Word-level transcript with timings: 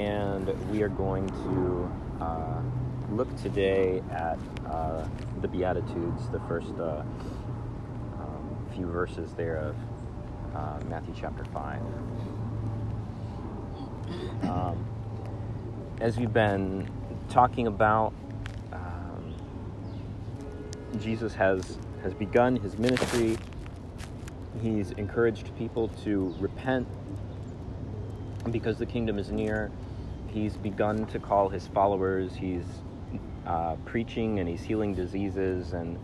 and 0.00 0.48
we 0.70 0.82
are 0.82 0.88
going 0.88 1.28
to 1.28 2.24
uh, 2.24 2.62
look 3.10 3.28
today 3.42 4.02
at 4.10 4.38
uh, 4.66 5.06
the 5.42 5.48
Beatitudes, 5.48 6.26
the 6.30 6.40
first 6.48 6.72
uh, 6.78 7.02
um, 8.18 8.56
few 8.74 8.86
verses 8.86 9.34
there 9.34 9.58
of 9.58 9.76
uh, 10.54 10.80
Matthew 10.88 11.14
chapter 11.18 11.44
5. 11.44 11.82
Um, 14.44 14.86
as 16.00 16.16
we've 16.16 16.32
been 16.32 16.88
talking 17.28 17.66
about, 17.66 18.14
um, 18.72 19.34
Jesus 20.98 21.34
has, 21.34 21.78
has 22.02 22.14
begun 22.14 22.56
his 22.56 22.78
ministry. 22.78 23.36
He's 24.62 24.92
encouraged 24.92 25.54
people 25.58 25.88
to 26.04 26.34
repent 26.40 26.88
because 28.50 28.78
the 28.78 28.86
kingdom 28.86 29.18
is 29.18 29.30
near. 29.30 29.70
He's 30.32 30.56
begun 30.56 31.06
to 31.06 31.18
call 31.18 31.48
his 31.48 31.66
followers. 31.68 32.32
He's 32.34 32.64
uh, 33.46 33.76
preaching 33.84 34.38
and 34.38 34.48
he's 34.48 34.62
healing 34.62 34.94
diseases 34.94 35.72
and 35.72 35.98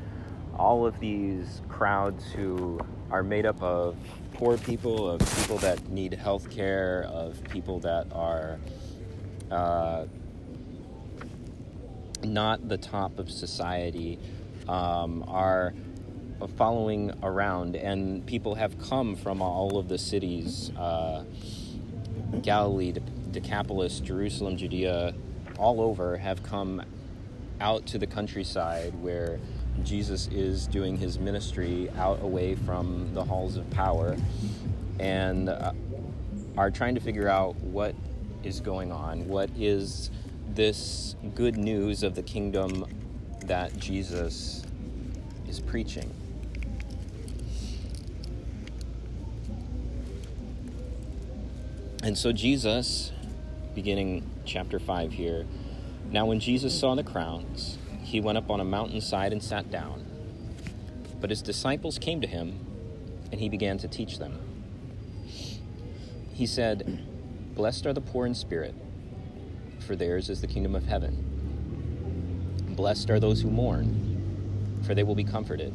all 0.59 0.87
of 0.87 0.99
these 0.99 1.63
crowds 1.69 2.25
who 2.33 2.81
are 3.11 3.23
made 3.23 3.47
up 3.47 3.63
of 3.63 3.97
poor 4.33 4.57
people, 4.57 5.11
of 5.11 5.21
people 5.39 5.59
that 5.59 5.89
need 5.89 6.15
health 6.15 6.51
care, 6.51 7.05
of 7.09 7.43
people 7.45 7.79
that 7.81 8.07
are 8.13 8.59
uh, 9.51 10.07
not 12.25 12.69
the 12.69 12.79
top 12.79 13.19
of 13.19 13.31
society, 13.31 14.19
um, 14.69 15.25
are 15.29 15.73
following 16.57 17.13
around. 17.23 17.77
And 17.77 18.27
people 18.27 18.55
have 18.57 18.79
come 18.79 19.15
from 19.15 19.41
all 19.41 19.79
of 19.79 19.89
the 19.89 19.99
cities 19.99 20.71
uh, 20.77 21.25
Galilee, 22.43 22.95
Decapolis, 23.37 24.01
Jerusalem, 24.01 24.57
Judea, 24.57 25.15
all 25.59 25.83
over 25.83 26.17
have 26.17 26.43
come 26.43 26.83
out 27.61 27.85
to 27.85 27.99
the 27.99 28.07
countryside 28.07 28.95
where 29.03 29.39
Jesus 29.83 30.27
is 30.29 30.67
doing 30.67 30.97
his 30.97 31.19
ministry 31.19 31.91
out 31.99 32.23
away 32.23 32.55
from 32.55 33.13
the 33.13 33.23
halls 33.23 33.59
of 33.59 33.69
power 33.69 34.17
and 34.99 35.51
uh, 35.51 35.73
are 36.57 36.71
trying 36.71 36.95
to 36.95 37.01
figure 37.03 37.29
out 37.29 37.55
what 37.57 37.95
is 38.43 38.61
going 38.61 38.91
on. 38.91 39.29
What 39.29 39.51
is 39.55 40.11
this 40.49 41.15
good 41.35 41.59
news 41.59 42.03
of 42.03 42.15
the 42.15 42.23
kingdom 42.23 42.87
that 43.45 43.77
Jesus 43.79 44.65
is 45.47 45.61
preaching? 45.61 46.11
And 52.03 52.17
so 52.17 52.31
Jesus, 52.31 53.11
beginning 53.77 54.29
chapter 54.47 54.79
5 54.79 55.13
here, 55.13 55.47
now 56.11 56.25
when 56.25 56.41
Jesus 56.41 56.77
saw 56.77 56.95
the 56.95 57.05
crowds, 57.05 57.77
he 58.03 58.23
went 58.23 58.39
up 58.39 58.51
on 58.51 58.59
a 58.59 58.65
mountainside 58.65 59.33
and 59.33 59.43
sat 59.43 59.71
down. 59.71 60.03
But 61.21 61.29
his 61.29 61.43
disciples 61.43 61.99
came 61.99 62.23
to 62.23 62.27
him, 62.27 62.59
and 63.31 63.39
he 63.39 63.51
began 63.51 63.77
to 63.79 63.87
teach 63.87 64.19
them. 64.19 64.41
He 66.33 66.47
said, 66.47 67.05
Blessed 67.55 67.85
are 67.85 67.93
the 67.93 68.01
poor 68.01 68.25
in 68.25 68.35
spirit, 68.35 68.75
for 69.81 69.95
theirs 69.95 70.31
is 70.31 70.41
the 70.41 70.47
kingdom 70.47 70.75
of 70.75 70.87
heaven. 70.87 72.65
Blessed 72.71 73.11
are 73.11 73.21
those 73.21 73.43
who 73.43 73.51
mourn, 73.51 74.81
for 74.87 74.95
they 74.95 75.03
will 75.03 75.15
be 75.15 75.23
comforted. 75.23 75.75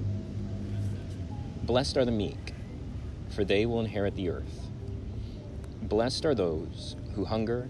Blessed 1.68 1.98
are 1.98 2.06
the 2.06 2.12
meek, 2.12 2.54
for 3.30 3.44
they 3.44 3.68
will 3.68 3.80
inherit 3.80 4.16
the 4.16 4.30
earth. 4.30 4.70
Blessed 5.84 6.26
are 6.26 6.34
those 6.34 6.96
who 7.14 7.26
hunger 7.26 7.70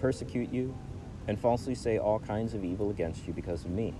persecute 0.00 0.52
you, 0.52 0.74
and 1.28 1.38
falsely 1.38 1.74
say 1.74 1.98
all 1.98 2.18
kinds 2.18 2.54
of 2.54 2.64
evil 2.64 2.90
against 2.90 3.26
you 3.26 3.32
because 3.32 3.64
of 3.64 3.70
me. 3.70 3.94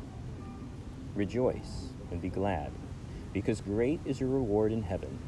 Rejoice 1.14 1.88
and 2.10 2.20
be 2.20 2.28
glad, 2.28 2.70
because 3.32 3.60
great 3.60 4.00
is 4.04 4.20
your 4.20 4.28
reward 4.28 4.72
in 4.72 4.82
heaven, 4.82 5.18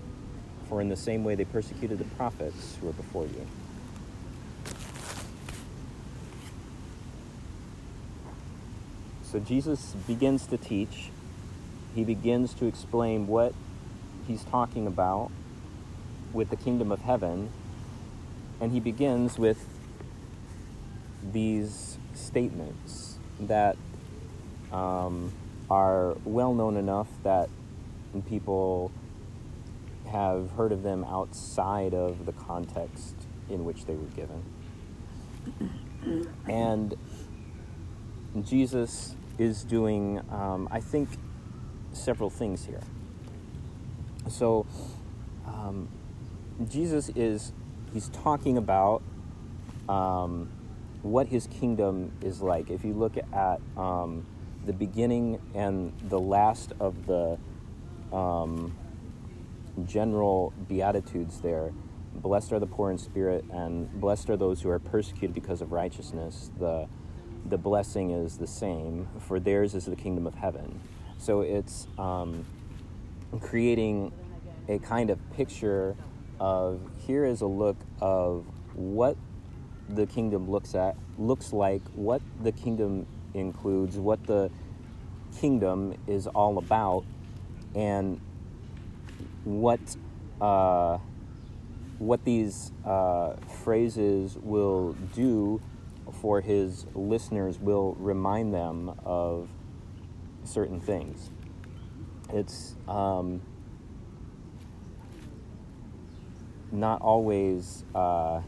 for 0.68 0.80
in 0.80 0.88
the 0.88 0.96
same 0.96 1.24
way 1.24 1.34
they 1.34 1.44
persecuted 1.44 1.98
the 1.98 2.04
prophets 2.16 2.76
who 2.80 2.86
were 2.86 2.92
before 2.92 3.24
you. 3.24 3.46
So 9.22 9.38
Jesus 9.38 9.94
begins 10.06 10.46
to 10.46 10.56
teach. 10.56 11.10
He 11.94 12.04
begins 12.04 12.54
to 12.54 12.66
explain 12.66 13.26
what 13.26 13.52
he's 14.26 14.44
talking 14.44 14.86
about 14.86 15.30
with 16.32 16.50
the 16.50 16.56
kingdom 16.56 16.92
of 16.92 17.00
heaven 17.00 17.50
and 18.60 18.72
he 18.72 18.80
begins 18.80 19.38
with 19.38 19.64
these 21.32 21.98
statements 22.14 23.18
that 23.40 23.76
um, 24.72 25.32
are 25.70 26.16
well 26.24 26.54
known 26.54 26.76
enough 26.76 27.08
that 27.22 27.48
people 28.28 28.90
have 30.10 30.50
heard 30.52 30.72
of 30.72 30.82
them 30.82 31.04
outside 31.04 31.94
of 31.94 32.26
the 32.26 32.32
context 32.32 33.14
in 33.48 33.64
which 33.64 33.84
they 33.84 33.94
were 33.94 34.08
given. 34.16 34.42
And 36.48 36.96
Jesus 38.42 39.14
is 39.36 39.64
doing, 39.64 40.20
um, 40.30 40.68
I 40.70 40.80
think, 40.80 41.08
several 41.92 42.30
things 42.30 42.64
here. 42.64 42.80
So, 44.28 44.64
um, 45.46 45.88
Jesus 46.68 47.10
is 47.10 47.52
he's 47.92 48.08
talking 48.10 48.56
about 48.56 49.02
um, 49.88 50.50
what 51.02 51.28
his 51.28 51.46
kingdom 51.46 52.12
is 52.22 52.40
like. 52.40 52.70
If 52.70 52.84
you 52.84 52.92
look 52.92 53.16
at 53.16 53.60
um, 53.76 54.26
the 54.66 54.72
beginning 54.72 55.40
and 55.54 55.92
the 56.08 56.18
last 56.18 56.72
of 56.80 57.06
the 57.06 57.38
um, 58.12 58.76
general 59.86 60.52
beatitudes 60.68 61.40
there, 61.40 61.72
blessed 62.14 62.52
are 62.52 62.58
the 62.58 62.66
poor 62.66 62.90
in 62.90 62.98
spirit, 62.98 63.44
and 63.50 63.90
blessed 64.00 64.30
are 64.30 64.36
those 64.36 64.62
who 64.62 64.70
are 64.70 64.78
persecuted 64.78 65.34
because 65.34 65.60
of 65.60 65.72
righteousness. 65.72 66.50
The 66.58 66.88
the 67.46 67.56
blessing 67.56 68.10
is 68.10 68.36
the 68.36 68.46
same, 68.46 69.08
for 69.20 69.40
theirs 69.40 69.74
is 69.74 69.86
the 69.86 69.96
kingdom 69.96 70.26
of 70.26 70.34
heaven. 70.34 70.80
So 71.18 71.40
it's 71.40 71.86
um, 71.96 72.44
creating 73.40 74.12
a 74.68 74.78
kind 74.78 75.08
of 75.10 75.18
picture 75.32 75.96
of 76.38 76.80
here 76.98 77.24
is 77.24 77.40
a 77.40 77.46
look 77.46 77.76
of 78.00 78.44
what 78.74 79.16
the 79.88 80.06
kingdom 80.06 80.50
looks 80.50 80.74
at 80.74 80.96
looks 81.18 81.52
like 81.52 81.82
what 81.94 82.20
the 82.42 82.52
kingdom 82.52 83.06
includes 83.34 83.96
what 83.96 84.24
the 84.26 84.50
kingdom 85.40 85.94
is 86.06 86.26
all 86.26 86.58
about 86.58 87.04
and 87.74 88.20
what 89.44 89.80
uh, 90.40 90.98
what 91.98 92.24
these 92.24 92.70
uh, 92.84 93.34
phrases 93.64 94.36
will 94.42 94.92
do 95.14 95.60
for 96.20 96.40
his 96.40 96.86
listeners 96.94 97.58
will 97.58 97.94
remind 97.98 98.54
them 98.54 98.92
of 99.04 99.48
certain 100.44 100.80
things. 100.80 101.30
It's 102.32 102.74
um, 102.86 103.42
not 106.70 107.00
always 107.00 107.84
uh, 107.94 108.40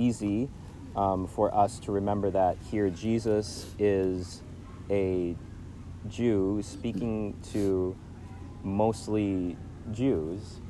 easy 0.00 0.48
um, 0.96 1.26
for 1.26 1.54
us 1.54 1.78
to 1.80 1.92
remember 1.92 2.30
that 2.30 2.56
here 2.70 2.90
Jesus 2.90 3.66
is 3.78 4.42
a 4.90 5.36
Jew 6.08 6.60
speaking 6.62 7.36
to 7.52 7.96
mostly 8.62 9.56
Jews, 9.92 10.60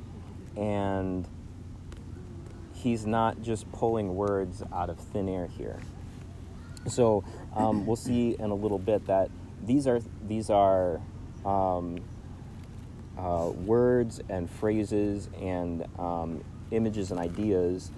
and 0.55 1.27
he's 2.73 3.05
not 3.05 3.41
just 3.41 3.71
pulling 3.71 4.15
words 4.15 4.63
out 4.73 4.89
of 4.89 4.99
thin 4.99 5.29
air 5.29 5.47
here. 5.47 5.79
So 6.87 7.23
um, 7.55 7.85
we'll 7.85 7.95
see 7.95 8.35
in 8.37 8.49
a 8.49 8.55
little 8.55 8.79
bit 8.79 9.05
that 9.07 9.29
these 9.63 9.87
are 9.87 10.01
these 10.27 10.49
are 10.49 10.99
um, 11.45 11.99
uh, 13.17 13.51
words 13.55 14.19
and 14.29 14.49
phrases 14.49 15.29
and 15.39 15.85
um, 15.99 16.43
images 16.71 17.11
and 17.11 17.19
ideas 17.19 17.91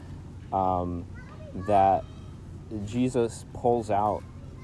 um, 0.51 1.05
that 1.67 2.03
Jesus 2.85 3.45
pulls 3.53 3.91
out 3.91 4.23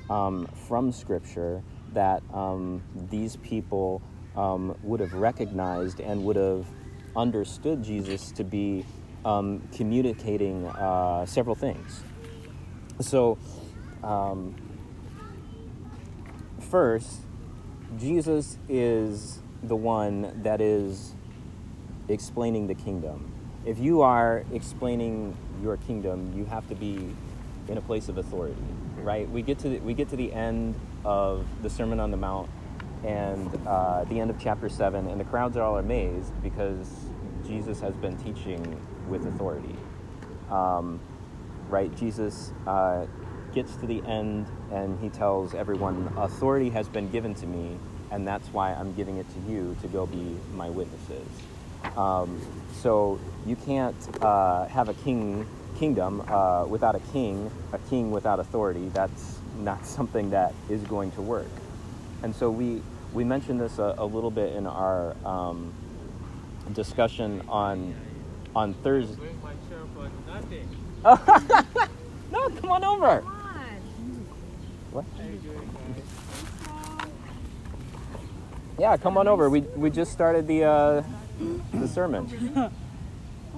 um, 0.10 0.48
from 0.68 0.92
Scripture 0.92 1.64
that 1.94 2.22
um, 2.34 2.82
these 3.10 3.36
people 3.38 4.02
um, 4.36 4.78
would 4.84 5.00
have 5.00 5.14
recognized 5.14 6.00
and 6.00 6.24
would 6.24 6.36
have 6.36 6.66
understood 7.16 7.84
Jesus 7.84 8.32
to 8.32 8.44
be 8.44 8.86
um, 9.26 9.68
communicating 9.74 10.66
uh, 10.68 11.26
several 11.26 11.56
things. 11.56 12.04
So, 13.02 13.38
um, 14.04 14.56
first, 16.70 17.22
Jesus 17.98 18.58
is 18.68 19.40
the 19.64 19.76
one 19.76 20.42
that 20.44 20.62
is 20.62 21.16
explaining 22.08 22.68
the 22.68 22.76
kingdom. 22.76 23.32
If 23.66 23.80
you 23.80 24.02
are 24.02 24.44
explaining 24.54 25.36
your 25.62 25.78
kingdom, 25.78 26.34
you 26.36 26.46
have 26.46 26.68
to 26.70 26.76
be 26.76 27.16
in 27.68 27.78
a 27.78 27.82
place 27.82 28.10
of 28.10 28.18
authority, 28.18 28.56
right? 28.98 29.30
We 29.30 29.42
get 29.42 29.60
to 29.60 29.70
the, 29.70 29.80
we 29.80 29.94
get 29.94 30.10
to 30.10 30.16
the 30.16 30.32
end 30.34 30.76
of 31.06 31.46
the 31.62 31.70
Sermon 31.70 32.00
on 32.00 32.12
the 32.12 32.18
Mount 32.18 32.50
and 33.06 33.50
uh, 33.68 34.04
the 34.06 34.20
end 34.20 34.30
of 34.30 34.40
chapter 34.40 34.70
seven, 34.70 35.08
and 35.08 35.20
the 35.20 35.26
crowds 35.26 35.56
are 35.56 35.64
all 35.64 35.78
amazed 35.78 36.32
because 36.44 36.90
Jesus 37.48 37.80
has 37.80 37.96
been 37.96 38.18
teaching 38.18 38.80
with 39.08 39.26
authority. 39.26 39.76
Um, 40.50 41.00
right? 41.70 41.96
Jesus 41.96 42.52
uh, 42.68 43.06
gets 43.54 43.76
to 43.78 43.86
the 43.86 44.02
end 44.06 44.48
and 44.72 45.00
he 45.00 45.10
tells 45.10 45.54
everyone, 45.54 46.12
Authority 46.18 46.70
has 46.70 46.88
been 46.90 47.10
given 47.10 47.34
to 47.36 47.48
me, 47.48 47.78
and 48.12 48.28
that's 48.28 48.48
why 48.50 48.74
I'm 48.74 48.94
giving 48.94 49.18
it 49.18 49.28
to 49.30 49.52
you 49.52 49.76
to 49.82 49.88
go 49.88 50.06
be 50.06 50.38
my 50.54 50.70
witnesses. 50.70 51.28
Um, 51.96 52.42
so 52.82 53.20
you 53.46 53.56
can't 53.56 53.96
uh, 54.22 54.68
have 54.68 54.90
a 54.90 54.94
king 54.94 55.46
kingdom 55.78 56.22
uh, 56.28 56.66
without 56.68 56.96
a 56.96 57.00
king, 57.12 57.50
a 57.72 57.78
king 57.90 58.12
without 58.12 58.40
authority. 58.40 58.90
That's 58.90 59.40
not 59.58 59.86
something 59.98 60.30
that 60.32 60.54
is 60.70 60.82
going 60.84 61.12
to 61.12 61.22
work. 61.22 61.48
And 62.24 62.36
so 62.36 62.50
we 62.50 62.82
we 63.14 63.24
mentioned 63.24 63.60
this 63.60 63.80
a, 63.80 63.96
a 63.98 64.06
little 64.06 64.32
bit 64.32 64.54
in 64.56 64.68
our 64.68 65.16
um, 65.26 65.74
discussion 66.74 67.42
on 67.48 67.96
on 68.56 68.74
Thursday. 68.76 69.16
Bring 69.16 69.42
my 69.42 69.54
chair 69.70 69.80
for 69.96 70.10
nothing. 70.32 70.68
no, 72.32 72.50
come 72.50 72.72
on 72.72 72.84
over. 72.84 73.22
Come 73.22 73.32
on. 73.32 73.82
What? 74.92 75.06
How 75.18 75.24
you 75.24 75.38
doing, 75.38 75.70
guys? 75.96 77.08
Yeah, 78.78 78.98
come 78.98 79.18
on 79.18 79.28
over. 79.28 79.50
We 79.50 79.62
we 79.62 79.90
just 79.90 80.12
started 80.12 80.48
the 80.48 80.64
uh, 80.64 81.04
the 81.74 81.88
sermon. 81.88 82.28
I 82.56 82.70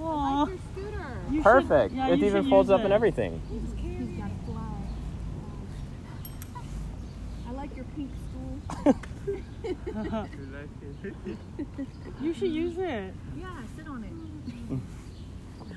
like 0.00 0.48
your 0.48 0.58
scooter. 0.72 1.18
You 1.30 1.36
should- 1.36 1.42
Perfect. 1.44 1.94
yeah, 1.94 2.08
it 2.08 2.22
even 2.22 2.48
folds 2.48 2.68
use 2.68 2.74
up 2.78 2.84
and 2.84 2.92
everything. 2.92 3.40
He's 3.50 3.62
he's 3.80 4.18
got 4.18 4.30
a 4.30 4.46
fly. 4.46 4.72
I 7.48 7.52
like 7.52 7.74
your 7.76 7.84
pink 7.96 8.10
stool. 8.30 8.96
You? 9.26 9.42
You 12.20 12.34
should 12.34 12.50
use 12.52 12.78
it. 12.78 13.12
Yeah, 13.38 13.46
sit 13.76 13.86
on 13.88 14.04
it. 14.04 14.78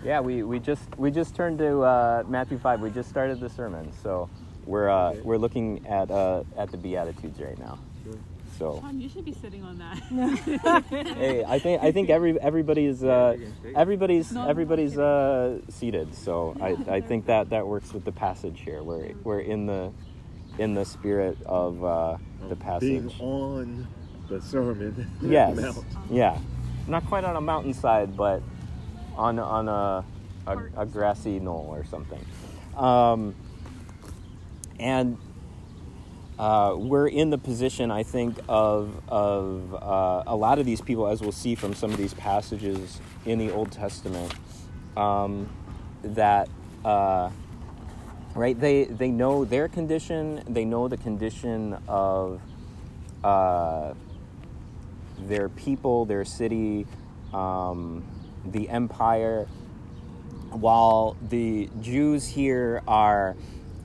Yeah, 0.04 0.19
we, 0.19 0.44
we 0.44 0.60
just 0.60 0.84
we 0.98 1.10
just 1.12 1.36
turned 1.36 1.58
to 1.60 1.81
uh, 1.81 2.24
Matthew 2.28 2.58
five. 2.60 2.80
We 2.81 2.92
just 2.92 3.10
started 3.10 3.40
the 3.40 3.50
sermon, 3.50 3.92
so 4.04 4.30
we're 4.66 4.90
uh, 4.90 5.12
Okay. 5.12 5.22
we're 5.22 5.38
looking 5.38 5.86
at 5.88 6.12
uh, 6.12 6.44
at 6.58 6.69
the 6.72 6.78
Beatitudes 6.78 7.40
right 7.40 7.58
now. 7.58 7.80
Sure. 8.04 8.13
So 8.57 8.80
Tom, 8.80 9.00
you 9.00 9.10
should 9.10 9.25
be 9.25 9.34
sitting 9.34 9.63
on 9.63 9.78
that. 9.80 10.84
hey, 11.18 11.44
I 11.46 11.60
think 11.60 11.84
I 11.84 11.92
think 11.92 12.10
every 12.10 12.40
everybody's 12.40 13.04
uh, 13.04 13.38
everybody's 13.75 14.31
No, 14.31 14.44
no, 14.44 14.50
everybody's 14.50 14.98
uh, 14.98 15.60
seated. 15.69 16.16
So 16.16 16.56
I, 16.62 16.96
I 16.96 17.02
think 17.02 17.25
that 17.25 17.50
that 17.50 17.68
works 17.68 17.94
with 17.94 18.06
the 18.06 18.12
passage 18.12 18.62
here. 18.62 18.81
We're 18.81 19.13
we're 19.24 19.42
in 19.42 19.66
the 19.66 19.92
in 20.57 20.74
the 20.74 20.86
spirit 20.86 21.38
of 21.46 21.84
uh, 21.84 22.18
the 22.48 22.56
Being 22.56 23.10
passage. 23.10 23.19
on 23.19 23.88
the 24.30 24.42
sermon. 24.42 25.12
Yes. 25.22 25.58
Mount. 25.58 25.86
Yeah. 26.10 26.40
Not 26.88 27.06
quite 27.08 27.24
on 27.24 27.36
a 27.36 27.42
mountainside, 27.42 28.16
but 28.16 28.42
on 29.16 29.38
on 29.40 29.68
a 29.68 30.06
a, 30.48 30.58
a 30.78 30.86
grassy 30.86 31.40
knoll 31.40 31.68
or 31.72 31.84
something. 31.86 32.24
Um, 32.78 33.36
and 34.80 35.18
uh, 36.38 36.76
we're 36.78 37.08
in 37.08 37.30
the 37.30 37.38
position, 37.38 37.92
I 37.92 38.04
think, 38.04 38.38
of 38.48 39.02
of 39.08 39.74
uh, 39.74 40.24
a 40.28 40.36
lot 40.36 40.60
of 40.60 40.66
these 40.66 40.82
people, 40.82 41.08
as 41.08 41.22
we'll 41.22 41.32
see 41.32 41.56
from 41.56 41.74
some 41.74 41.92
of 41.92 41.98
these 41.98 42.14
passages 42.14 43.00
in 43.26 43.40
the 43.40 43.52
Old 43.52 43.72
Testament, 43.72 44.34
um, 44.98 45.50
that. 46.04 46.50
Uh, 46.84 47.32
right 48.36 48.60
they 48.60 48.84
they 48.84 49.10
know 49.10 49.46
their 49.46 49.68
condition 49.68 50.44
they 50.48 50.66
know 50.66 50.88
the 50.88 50.98
condition 50.98 51.76
of 51.88 52.42
uh, 53.24 53.94
their 55.20 55.50
people 55.50 56.06
their 56.06 56.26
city 56.26 56.86
um, 57.34 58.04
the 58.46 58.70
empire 58.70 59.48
while 60.52 61.16
the 61.30 61.70
jews 61.82 62.28
here 62.28 62.82
are 62.88 63.36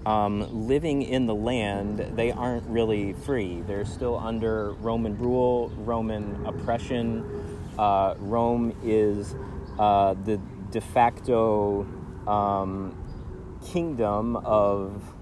um, 0.07 0.67
living 0.67 1.03
in 1.03 1.27
the 1.27 1.35
land 1.35 1.99
they 2.17 2.33
aren't 2.33 2.67
really 2.67 3.13
free 3.13 3.63
they're 3.67 3.85
still 3.85 4.17
under 4.19 4.73
roman 4.75 5.17
rule 5.19 5.71
roman 5.79 6.45
oppression 6.47 7.25
uh, 7.79 8.15
rome 8.19 8.75
is 8.83 9.35
uh, 9.79 10.15
the 10.25 10.41
de 10.71 10.81
facto 10.81 11.87
um, 12.27 12.97
kingdom 13.65 14.37
of 14.37 15.15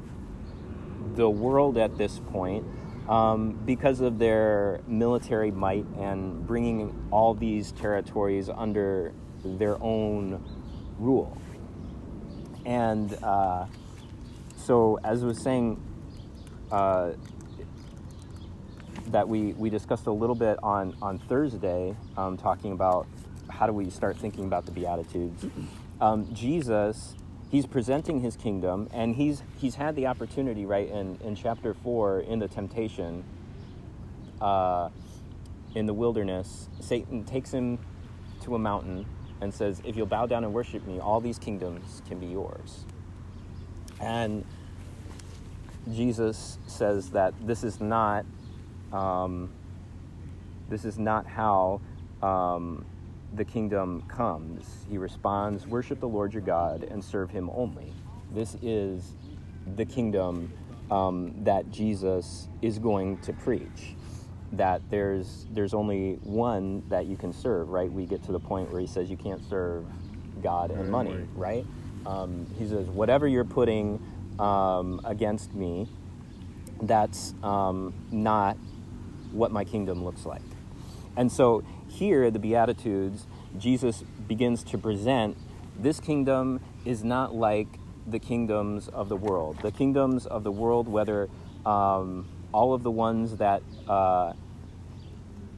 the 1.15 1.29
world 1.29 1.77
at 1.79 1.97
this 1.99 2.21
point 2.31 2.65
um, 3.09 3.53
because 3.65 4.01
of 4.01 4.19
their 4.19 4.81
military 4.87 5.51
might 5.51 5.87
and 5.99 6.47
bringing 6.47 7.09
all 7.11 7.35
these 7.35 7.73
territories 7.73 8.49
under 8.49 9.13
their 9.45 9.83
own 9.83 10.45
rule. 10.99 11.37
And 12.67 13.13
uh, 13.23 13.67
so, 14.69 15.01
as 15.03 15.23
I 15.23 15.27
was 15.29 15.39
saying, 15.39 15.83
uh, 16.71 17.13
that 19.07 19.27
we, 19.27 19.55
we 19.55 19.71
discussed 19.71 20.07
a 20.07 20.13
little 20.13 20.35
bit 20.35 20.59
on, 20.63 20.95
on 21.01 21.19
Thursday, 21.21 21.97
um, 22.19 22.37
talking 22.37 22.73
about 22.73 23.07
how 23.49 23.67
do 23.67 23.73
we 23.73 23.89
start 23.89 24.19
thinking 24.19 24.45
about 24.45 24.67
the 24.67 24.73
Beatitudes. 24.73 25.47
Um, 26.03 26.29
Jesus, 26.35 27.17
he's 27.51 27.65
presenting 27.65 28.21
his 28.21 28.37
kingdom, 28.37 28.91
and 28.93 29.17
he's, 29.17 29.43
he's 29.57 29.77
had 29.77 29.97
the 29.97 30.07
opportunity, 30.07 30.67
right, 30.67 30.91
in, 30.91 31.19
in 31.25 31.35
chapter 31.35 31.73
4, 31.73 32.21
in 32.21 32.39
the 32.39 32.49
temptation, 32.49 33.25
uh, 34.43 34.91
in 35.77 35.87
the 35.87 35.95
wilderness, 35.95 36.69
Satan 36.81 37.25
takes 37.25 37.51
him 37.51 37.79
to 38.43 38.55
a 38.55 38.59
mountain 38.59 39.07
and 39.41 39.55
says, 39.55 39.81
If 39.87 39.97
you'll 39.97 40.05
bow 40.05 40.27
down 40.27 40.45
and 40.45 40.53
worship 40.53 40.87
me, 40.87 41.01
all 41.01 41.23
these 41.23 41.39
kingdoms 41.39 42.03
can 42.07 42.19
be 42.19 42.27
yours. 42.27 42.85
And 44.01 44.45
Jesus 45.93 46.59
says 46.67 47.11
that 47.11 47.35
this 47.47 47.65
is 47.65 47.81
not 47.81 48.25
um, 48.93 49.51
this 50.69 50.85
is 50.85 50.99
not 50.99 51.27
how 51.27 51.81
um, 52.23 52.85
the 53.35 53.45
kingdom 53.45 54.03
comes. 54.09 54.87
He 54.89 54.99
responds, 54.99 55.67
Worship 55.67 56.01
the 56.01 56.09
Lord 56.09 56.33
your 56.33 56.43
God 56.43 56.85
and 56.85 57.03
serve 57.03 57.31
him 57.31 57.51
only. 57.55 57.93
This 58.33 58.57
is 58.63 59.15
the 59.77 59.85
kingdom 59.85 60.53
um, 60.91 61.35
that 61.45 61.71
Jesus 61.71 62.49
is 62.63 62.79
going 62.79 63.19
to 63.19 63.33
preach. 63.33 63.95
That 64.53 64.81
there's 64.89 65.47
there's 65.53 65.75
only 65.75 66.15
one 66.23 66.83
that 66.89 67.07
you 67.07 67.17
can 67.17 67.33
serve, 67.33 67.69
right? 67.69 67.91
We 67.91 68.07
get 68.07 68.23
to 68.25 68.33
the 68.33 68.41
point 68.41 68.71
where 68.71 68.81
he 68.81 68.87
says 68.87 69.11
you 69.11 69.17
can't 69.17 69.47
serve 69.49 69.85
God 70.43 70.71
and 70.71 70.91
money, 70.91 71.27
right? 71.35 71.67
Um, 72.07 72.47
he 72.59 72.67
says 72.67 72.87
whatever 72.87 73.29
you're 73.29 73.45
putting 73.45 74.01
um, 74.39 75.01
against 75.05 75.55
me, 75.55 75.89
that's 76.83 77.35
um, 77.43 77.95
not 78.11 78.57
what 79.33 79.51
my 79.51 79.65
kingdom 79.65 80.05
looks 80.05 80.25
like. 80.25 80.43
And 81.17 81.31
so 81.31 81.65
here, 81.89 82.31
the 82.31 82.39
Beatitudes, 82.39 83.27
Jesus 83.59 84.05
begins 84.27 84.63
to 84.65 84.79
present 84.79 85.37
this 85.79 86.01
kingdom 86.01 86.61
is 86.85 87.05
not 87.05 87.35
like 87.35 87.69
the 88.07 88.19
kingdoms 88.19 88.89
of 88.89 89.09
the 89.09 89.17
world. 89.17 89.59
The 89.63 89.73
kingdoms 89.73 90.27
of 90.27 90.45
the 90.45 90.53
world, 90.53 90.89
whether 90.89 91.29
um, 91.67 92.27
all 92.53 92.75
of 92.75 92.83
the 92.83 92.91
ones 92.91 93.37
that 93.37 93.63
uh, 93.89 94.33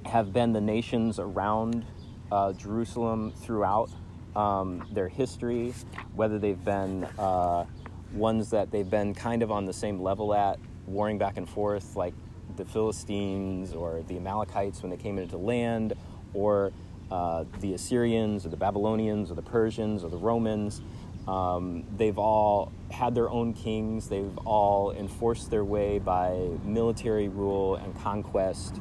have 0.06 0.32
been 0.32 0.52
the 0.52 0.60
nations 0.60 1.18
around 1.18 1.84
uh, 2.32 2.52
Jerusalem 2.52 3.32
throughout 3.32 3.90
um, 4.36 4.86
their 4.92 5.08
history, 5.08 5.74
whether 6.14 6.38
they've 6.38 6.64
been 6.64 7.04
uh, 7.18 7.64
ones 8.12 8.50
that 8.50 8.70
they've 8.70 8.88
been 8.88 9.14
kind 9.14 9.42
of 9.42 9.50
on 9.50 9.64
the 9.64 9.72
same 9.72 10.00
level 10.00 10.34
at, 10.34 10.58
warring 10.86 11.18
back 11.18 11.36
and 11.36 11.48
forth, 11.48 11.96
like 11.96 12.14
the 12.56 12.64
Philistines 12.64 13.72
or 13.72 14.02
the 14.08 14.16
Amalekites 14.16 14.82
when 14.82 14.90
they 14.90 14.96
came 14.96 15.18
into 15.18 15.36
land, 15.36 15.94
or 16.34 16.72
uh, 17.10 17.44
the 17.60 17.74
Assyrians 17.74 18.46
or 18.46 18.48
the 18.50 18.56
Babylonians 18.56 19.30
or 19.30 19.34
the 19.34 19.42
Persians 19.42 20.04
or 20.04 20.10
the 20.10 20.16
Romans. 20.16 20.80
Um, 21.28 21.84
they've 21.96 22.18
all 22.18 22.72
had 22.90 23.14
their 23.14 23.30
own 23.30 23.52
kings. 23.52 24.08
They've 24.08 24.36
all 24.38 24.92
enforced 24.92 25.50
their 25.50 25.64
way 25.64 25.98
by 25.98 26.50
military 26.64 27.28
rule 27.28 27.76
and 27.76 27.94
conquest. 28.00 28.80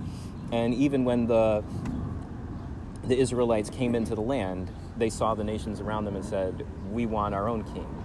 And 0.51 0.74
even 0.74 1.05
when 1.05 1.27
the 1.27 1.63
the 3.03 3.17
Israelites 3.17 3.69
came 3.69 3.95
into 3.95 4.13
the 4.13 4.21
land, 4.21 4.69
they 4.98 5.09
saw 5.09 5.33
the 5.33 5.43
nations 5.43 5.79
around 5.79 6.05
them 6.05 6.15
and 6.15 6.25
said, 6.25 6.65
"We 6.91 7.05
want 7.05 7.33
our 7.33 7.48
own 7.48 7.63
king." 7.63 7.99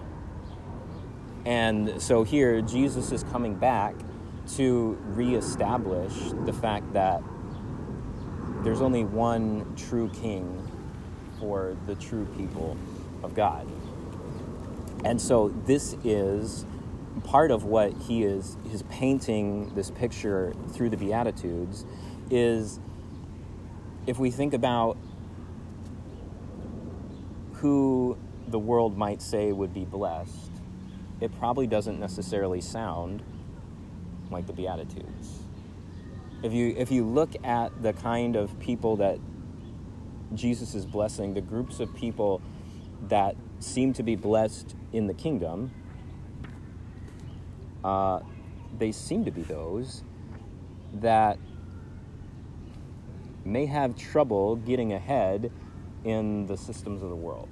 And 1.45 2.01
so 2.01 2.25
here, 2.25 2.63
Jesus 2.63 3.13
is 3.13 3.23
coming 3.25 3.55
back 3.55 3.95
to 4.57 4.99
reestablish 5.05 6.13
the 6.45 6.53
fact 6.53 6.93
that 6.93 7.23
there's 8.63 8.81
only 8.81 9.05
one 9.05 9.75
true 9.77 10.11
king 10.11 10.71
for 11.39 11.77
the 11.87 11.95
true 11.97 12.27
people 12.37 12.77
of 13.23 13.35
God. 13.35 13.67
And 15.05 15.21
so 15.21 15.49
this 15.67 15.97
is 16.03 16.65
part 17.25 17.51
of 17.51 17.65
what 17.65 17.93
he 17.93 18.25
is 18.25 18.57
is 18.73 18.83
painting 18.85 19.73
this 19.75 19.91
picture 19.91 20.55
through 20.73 20.91
the 20.91 20.97
beatitudes 20.97 21.85
is 22.31 22.81
if 24.07 24.19
we 24.19 24.31
think 24.31 24.53
about 24.53 24.97
who 27.55 28.19
the 28.49 28.59
world 28.59 28.97
might 28.97 29.23
say 29.23 29.53
would 29.53 29.73
be 29.73 29.85
blessed, 29.85 30.51
it 31.25 31.37
probably 31.39 31.67
doesn't 31.67 31.99
necessarily 31.99 32.61
sound 32.61 33.23
like 34.31 34.47
the 34.47 34.53
beatitudes. 34.53 35.39
If 36.43 36.53
you 36.53 36.75
if 36.77 36.91
you 36.91 37.05
look 37.05 37.31
at 37.43 37.83
the 37.83 37.95
kind 37.95 38.37
of 38.37 38.61
people 38.61 38.97
that 38.97 39.19
Jesus 40.35 40.75
is 40.75 40.85
blessing, 40.85 41.33
the 41.33 41.41
groups 41.41 41.81
of 41.81 41.95
people 41.95 42.43
that 43.09 43.37
seem 43.59 43.95
to 43.95 44.03
be 44.03 44.17
blessed 44.17 44.77
in 44.93 45.07
the 45.07 45.15
kingdom, 45.15 45.71
uh, 47.83 48.21
they 48.79 48.93
seem 48.93 49.25
to 49.25 49.31
be 49.31 49.43
those 49.43 50.05
that 50.93 51.39
may 53.47 53.65
have 53.65 53.97
trouble 53.97 54.57
getting 54.57 54.93
ahead 54.93 55.51
in 56.05 56.45
the 56.47 56.57
systems 56.59 57.03
of 57.03 57.09
the 57.09 57.17
world. 57.17 57.49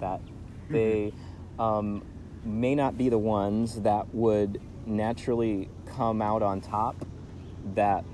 That 0.00 0.20
they 0.68 1.12
um, 1.56 2.02
may 2.44 2.74
not 2.74 2.96
be 2.96 3.08
the 3.08 3.18
ones 3.18 3.80
that 3.82 4.14
would 4.14 4.60
naturally 4.86 5.68
come 5.86 6.22
out 6.22 6.42
on 6.42 6.60
top, 6.60 7.06
that 7.74 8.04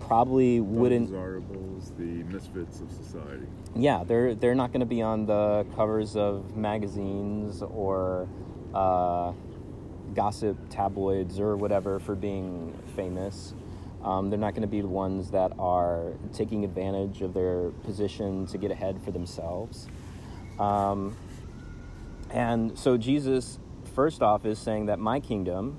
probably 0.00 0.60
wouldn't 0.60 1.08
Undesirables, 1.08 1.92
the 1.98 2.22
misfits 2.24 2.80
of 2.80 2.90
society. 2.90 3.46
yeah, 3.74 4.02
they're 4.04 4.34
they're 4.34 4.54
not 4.54 4.72
going 4.72 4.80
to 4.80 4.86
be 4.86 5.02
on 5.02 5.26
the 5.26 5.66
covers 5.76 6.16
of 6.16 6.56
magazines 6.56 7.62
or 7.62 8.28
uh, 8.74 9.32
gossip 10.14 10.56
tabloids 10.68 11.38
or 11.38 11.56
whatever 11.56 11.98
for 12.00 12.14
being 12.14 12.76
famous. 12.96 13.54
Um, 14.02 14.30
they're 14.30 14.38
not 14.38 14.54
going 14.54 14.62
to 14.62 14.68
be 14.68 14.80
the 14.80 14.88
ones 14.88 15.30
that 15.30 15.52
are 15.58 16.12
taking 16.32 16.64
advantage 16.64 17.20
of 17.20 17.34
their 17.34 17.70
position 17.84 18.46
to 18.46 18.58
get 18.58 18.70
ahead 18.70 19.00
for 19.02 19.10
themselves. 19.10 19.88
Um, 20.58 21.16
and 22.30 22.78
so 22.78 22.96
Jesus, 22.96 23.58
first 23.94 24.22
off, 24.22 24.46
is 24.46 24.58
saying 24.58 24.86
that 24.86 24.98
my 24.98 25.20
kingdom 25.20 25.78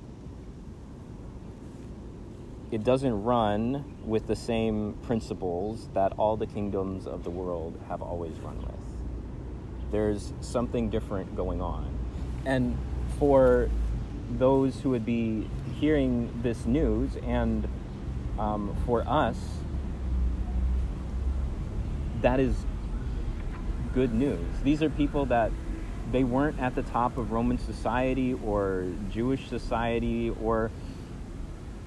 it 2.72 2.86
doesn't 2.86 3.24
run 3.24 3.84
with 4.06 4.28
the 4.28 4.36
same 4.36 4.94
principles 5.04 5.90
that 5.94 6.14
all 6.14 6.38
the 6.38 6.48
kingdoms 6.48 7.06
of 7.06 7.26
the 7.26 7.30
world 7.30 7.78
have 7.90 8.02
always 8.02 8.34
run 8.40 8.58
with. 8.62 9.92
There's 9.92 10.34
something 10.40 10.90
different 10.90 11.36
going 11.36 11.62
on. 11.62 11.94
And 12.46 12.78
for 13.20 13.70
those 14.32 14.80
who 14.80 14.92
would 14.92 15.06
be 15.06 15.50
hearing 15.80 16.32
this 16.42 16.66
news, 16.66 17.18
and 17.24 17.68
um, 18.40 18.76
for 18.86 19.06
us, 19.06 19.38
that 22.22 22.40
is 22.40 22.56
good 23.94 24.14
news. 24.14 24.40
These 24.64 24.82
are 24.82 24.90
people 24.90 25.26
that 25.26 25.52
they 26.12 26.24
weren't 26.24 26.60
at 26.60 26.76
the 26.76 26.84
top 26.84 27.18
of 27.18 27.32
Roman 27.32 27.58
society 27.58 28.34
or 28.46 28.88
Jewish 29.10 29.48
society 29.48 30.30
or 30.42 30.72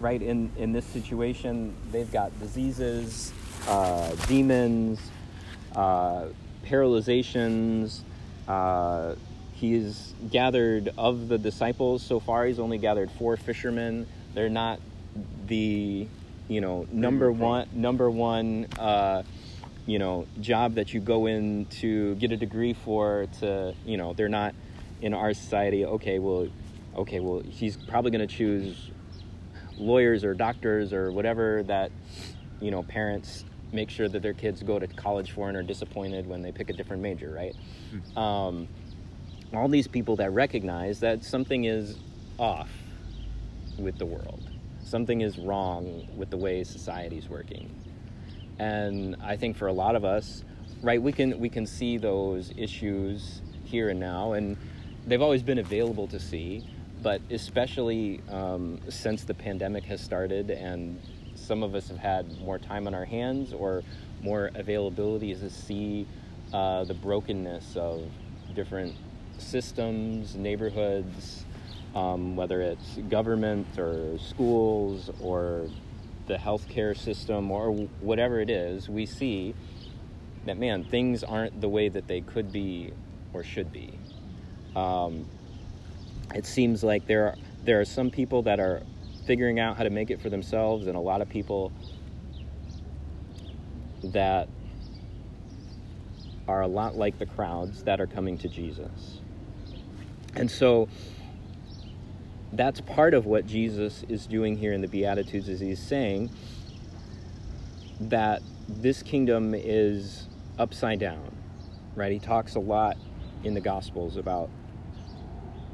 right 0.00 0.20
in 0.20 0.50
in 0.56 0.72
this 0.72 0.84
situation 0.86 1.74
they've 1.92 2.12
got 2.12 2.38
diseases 2.40 3.32
uh, 3.68 4.14
demons 4.26 5.00
uh, 5.74 6.26
paralyzations 6.66 8.00
uh, 8.48 9.14
he's 9.54 10.14
gathered 10.30 10.92
of 10.98 11.28
the 11.28 11.38
disciples 11.38 12.02
so 12.02 12.20
far 12.20 12.46
he's 12.46 12.58
only 12.58 12.78
gathered 12.78 13.10
four 13.12 13.36
fishermen. 13.36 14.06
They're 14.34 14.48
not 14.48 14.80
the 15.46 16.06
you 16.48 16.60
know 16.60 16.86
number 16.92 17.32
one 17.32 17.68
number 17.72 18.10
one 18.10 18.66
uh, 18.78 19.22
you 19.86 19.98
know 19.98 20.26
job 20.40 20.74
that 20.74 20.94
you 20.94 21.00
go 21.00 21.26
in 21.26 21.66
to 21.66 22.14
get 22.16 22.32
a 22.32 22.36
degree 22.36 22.72
for 22.72 23.26
to 23.40 23.74
you 23.84 23.96
know 23.96 24.12
they're 24.14 24.28
not 24.28 24.54
in 25.02 25.12
our 25.12 25.34
society 25.34 25.84
okay 25.84 26.18
well 26.18 26.48
okay 26.96 27.20
well 27.20 27.42
he's 27.46 27.76
probably 27.76 28.10
going 28.10 28.26
to 28.26 28.34
choose 28.34 28.90
lawyers 29.78 30.24
or 30.24 30.34
doctors 30.34 30.92
or 30.92 31.10
whatever 31.12 31.62
that 31.64 31.90
you 32.60 32.70
know 32.70 32.82
parents 32.82 33.44
make 33.72 33.90
sure 33.90 34.08
that 34.08 34.22
their 34.22 34.32
kids 34.32 34.62
go 34.62 34.78
to 34.78 34.86
college 34.86 35.32
for 35.32 35.48
and 35.48 35.56
are 35.56 35.62
disappointed 35.62 36.26
when 36.26 36.42
they 36.42 36.52
pick 36.52 36.70
a 36.70 36.72
different 36.72 37.02
major 37.02 37.30
right? 37.30 37.56
Um, 38.16 38.68
all 39.52 39.68
these 39.68 39.88
people 39.88 40.16
that 40.16 40.30
recognize 40.32 41.00
that 41.00 41.24
something 41.24 41.64
is 41.64 41.98
off 42.38 42.70
with 43.78 43.98
the 43.98 44.06
world. 44.06 44.48
Something 44.84 45.20
is 45.20 45.38
wrong 45.38 46.06
with 46.16 46.30
the 46.30 46.36
way 46.36 46.62
society's 46.64 47.28
working 47.28 47.83
and 48.58 49.16
i 49.22 49.36
think 49.36 49.56
for 49.56 49.68
a 49.68 49.72
lot 49.72 49.96
of 49.96 50.04
us 50.04 50.44
right 50.82 51.00
we 51.00 51.12
can 51.12 51.38
we 51.38 51.48
can 51.48 51.66
see 51.66 51.96
those 51.96 52.52
issues 52.56 53.40
here 53.64 53.88
and 53.90 53.98
now 53.98 54.32
and 54.32 54.56
they've 55.06 55.22
always 55.22 55.42
been 55.42 55.58
available 55.58 56.06
to 56.06 56.18
see 56.20 56.64
but 57.02 57.20
especially 57.30 58.22
um, 58.30 58.80
since 58.88 59.24
the 59.24 59.34
pandemic 59.34 59.84
has 59.84 60.00
started 60.00 60.50
and 60.50 60.98
some 61.34 61.62
of 61.62 61.74
us 61.74 61.88
have 61.88 61.98
had 61.98 62.40
more 62.40 62.58
time 62.58 62.86
on 62.86 62.94
our 62.94 63.04
hands 63.04 63.52
or 63.52 63.82
more 64.22 64.50
availability 64.54 65.34
to 65.34 65.50
see 65.50 66.06
uh, 66.52 66.84
the 66.84 66.94
brokenness 66.94 67.76
of 67.76 68.08
different 68.54 68.94
systems, 69.38 70.34
neighborhoods, 70.34 71.44
um, 71.94 72.36
whether 72.36 72.60
it's 72.60 72.96
government 73.08 73.66
or 73.78 74.18
schools 74.18 75.10
or 75.20 75.68
the 76.26 76.36
healthcare 76.36 76.96
system 76.96 77.50
or 77.50 77.70
whatever 78.00 78.40
it 78.40 78.50
is, 78.50 78.88
we 78.88 79.06
see 79.06 79.54
that 80.46 80.58
man, 80.58 80.84
things 80.84 81.24
aren't 81.24 81.60
the 81.60 81.68
way 81.68 81.88
that 81.88 82.06
they 82.06 82.20
could 82.20 82.52
be 82.52 82.92
or 83.32 83.42
should 83.42 83.72
be. 83.72 83.98
Um, 84.76 85.26
it 86.34 86.46
seems 86.46 86.82
like 86.82 87.06
there 87.06 87.26
are, 87.26 87.36
there 87.64 87.80
are 87.80 87.84
some 87.84 88.10
people 88.10 88.42
that 88.42 88.60
are 88.60 88.82
figuring 89.26 89.58
out 89.58 89.76
how 89.76 89.84
to 89.84 89.90
make 89.90 90.10
it 90.10 90.20
for 90.20 90.28
themselves, 90.28 90.86
and 90.86 90.96
a 90.96 91.00
lot 91.00 91.22
of 91.22 91.28
people 91.28 91.72
that 94.02 94.48
are 96.46 96.60
a 96.60 96.66
lot 96.66 96.96
like 96.96 97.18
the 97.18 97.26
crowds 97.26 97.84
that 97.84 98.00
are 98.00 98.06
coming 98.06 98.36
to 98.38 98.48
Jesus. 98.48 99.20
And 100.34 100.50
so 100.50 100.88
that's 102.56 102.80
part 102.80 103.14
of 103.14 103.26
what 103.26 103.46
Jesus 103.46 104.04
is 104.08 104.26
doing 104.26 104.56
here 104.56 104.72
in 104.72 104.80
the 104.80 104.88
Beatitudes 104.88 105.48
is 105.48 105.60
he's 105.60 105.80
saying 105.80 106.30
that 108.00 108.42
this 108.68 109.02
kingdom 109.02 109.54
is 109.54 110.28
upside 110.58 110.98
down. 110.98 111.34
Right? 111.96 112.12
He 112.12 112.18
talks 112.18 112.54
a 112.54 112.60
lot 112.60 112.96
in 113.44 113.54
the 113.54 113.60
gospels 113.60 114.16
about 114.16 114.50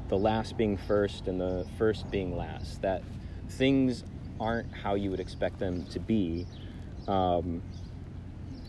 the 0.09 0.17
last 0.17 0.57
being 0.57 0.77
first 0.77 1.27
and 1.27 1.39
the 1.39 1.65
first 1.77 2.09
being 2.11 2.35
last. 2.35 2.81
That 2.81 3.01
things 3.49 4.03
aren't 4.39 4.73
how 4.73 4.95
you 4.95 5.09
would 5.11 5.19
expect 5.19 5.59
them 5.59 5.85
to 5.87 5.99
be, 5.99 6.47
um, 7.07 7.61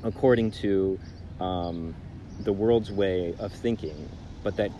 according 0.02 0.50
to 0.52 0.99
um, 1.40 1.95
the 2.40 2.52
world's 2.52 2.90
way 2.90 3.35
of 3.38 3.52
thinking, 3.52 4.09
but 4.42 4.57
that 4.57 4.71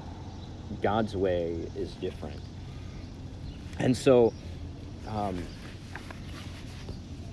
God's 0.83 1.17
way 1.17 1.67
is 1.75 1.93
different. 1.95 2.41
And 3.79 3.97
so, 3.97 4.33
um, 5.09 5.43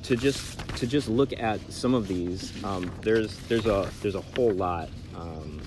to 0.04 0.16
just 0.16 0.60
to 0.78 0.88
just 0.88 1.08
look 1.08 1.34
at 1.34 1.60
some 1.72 1.94
of 1.94 2.08
these, 2.08 2.52
um, 2.64 2.92
there's 3.02 3.38
there's 3.48 3.66
a 3.66 3.90
there's 4.02 4.16
a 4.16 4.22
whole 4.22 4.52
lot 4.52 4.90
um, 5.16 5.62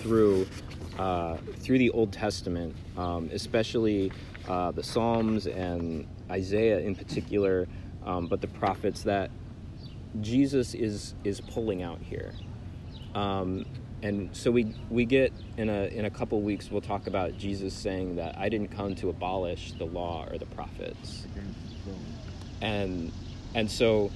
through 0.00 0.46
uh, 0.98 1.36
through 1.60 1.78
the 1.78 1.90
Old 1.90 2.12
Testament, 2.12 2.74
um, 2.96 3.30
especially 3.32 4.12
uh, 4.48 4.70
the 4.70 4.82
Psalms 4.82 5.46
and 5.46 6.06
Isaiah 6.30 6.80
in 6.80 6.94
particular, 6.94 7.66
um, 8.04 8.26
but 8.26 8.40
the 8.40 8.48
prophets 8.48 9.02
that 9.02 9.30
Jesus 10.20 10.74
is 10.74 11.14
is 11.24 11.40
pulling 11.40 11.82
out 11.82 12.00
here. 12.00 12.32
And 14.02 14.34
so 14.36 14.50
we 14.50 14.74
we 14.90 15.04
get 15.04 15.32
in 15.56 15.68
a 15.68 15.86
in 15.86 16.04
a 16.04 16.10
couple 16.10 16.40
weeks 16.42 16.70
we'll 16.70 16.80
talk 16.80 17.06
about 17.06 17.38
Jesus 17.38 17.74
saying 17.74 18.16
that 18.16 18.36
I 18.38 18.48
didn't 18.48 18.68
come 18.68 18.94
to 18.96 19.08
abolish 19.08 19.72
the 19.72 19.86
law 19.86 20.26
or 20.30 20.38
the 20.38 20.46
prophets. 20.46 21.26
And 22.60 23.12
and 23.54 23.70
so 23.70 24.10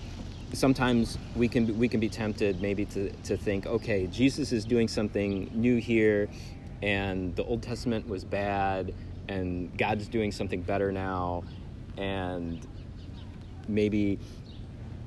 sometimes 0.52 1.18
we 1.36 1.48
can 1.48 1.78
we 1.78 1.88
can 1.88 2.00
be 2.00 2.08
tempted 2.08 2.60
maybe 2.60 2.84
to, 2.84 3.08
to 3.22 3.36
think 3.36 3.66
okay 3.66 4.08
jesus 4.08 4.50
is 4.50 4.64
doing 4.64 4.88
something 4.88 5.48
new 5.54 5.76
here 5.76 6.28
and 6.82 7.36
the 7.36 7.44
old 7.44 7.62
testament 7.62 8.08
was 8.08 8.24
bad 8.24 8.92
and 9.28 9.76
god's 9.78 10.08
doing 10.08 10.32
something 10.32 10.60
better 10.62 10.90
now. 10.90 11.44
And 11.96 12.66
maybe 13.68 14.18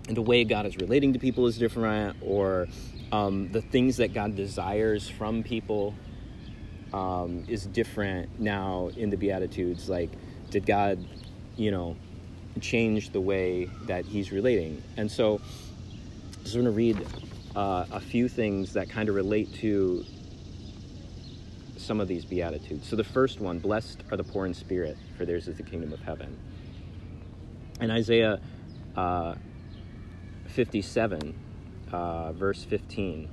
the 0.08 0.22
way 0.22 0.44
god 0.44 0.66
is 0.66 0.78
relating 0.78 1.14
to 1.14 1.20
people 1.20 1.48
is 1.48 1.58
different 1.58 2.16
or 2.22 2.68
um, 3.14 3.52
the 3.52 3.62
things 3.62 3.98
that 3.98 4.14
god 4.14 4.36
desires 4.36 5.08
from 5.10 5.44
people 5.44 5.94
um, 6.94 7.46
is 7.48 7.66
different 7.66 8.40
now 8.40 8.90
in 8.98 9.10
the 9.10 9.18
beatitudes 9.18 9.90
like 9.90 10.12
did 10.50 10.66
god 10.66 11.00
you 11.56 11.72
know 11.72 11.96
change 12.62 13.12
the 13.12 13.22
way 13.22 13.66
that 13.84 14.06
he's 14.06 14.32
relating. 14.32 14.82
And 14.98 15.12
so, 15.12 15.40
I'm 15.40 16.44
just 16.44 16.56
going 16.56 16.66
to 16.66 16.72
read 16.72 17.06
uh, 17.56 17.86
a 17.92 18.00
few 18.00 18.28
things 18.28 18.74
that 18.74 18.90
kind 18.90 19.10
of 19.10 19.16
relate 19.16 19.54
to 19.56 20.06
some 21.78 22.00
of 22.00 22.08
these 22.08 22.26
beatitudes. 22.26 22.88
So 22.88 22.96
the 22.96 23.04
first 23.04 23.40
one, 23.40 23.60
blessed 23.60 24.04
are 24.12 24.18
the 24.18 24.24
poor 24.24 24.46
in 24.46 24.54
spirit, 24.54 24.98
for 25.18 25.26
theirs 25.26 25.48
is 25.48 25.58
the 25.58 25.64
kingdom 25.64 25.92
of 25.92 26.00
heaven. 26.02 26.38
In 27.82 27.92
Isaiah 27.92 28.40
uh, 28.96 29.36
57, 30.48 31.38
uh, 31.94 32.34
verse 32.34 32.64
15, 32.64 33.30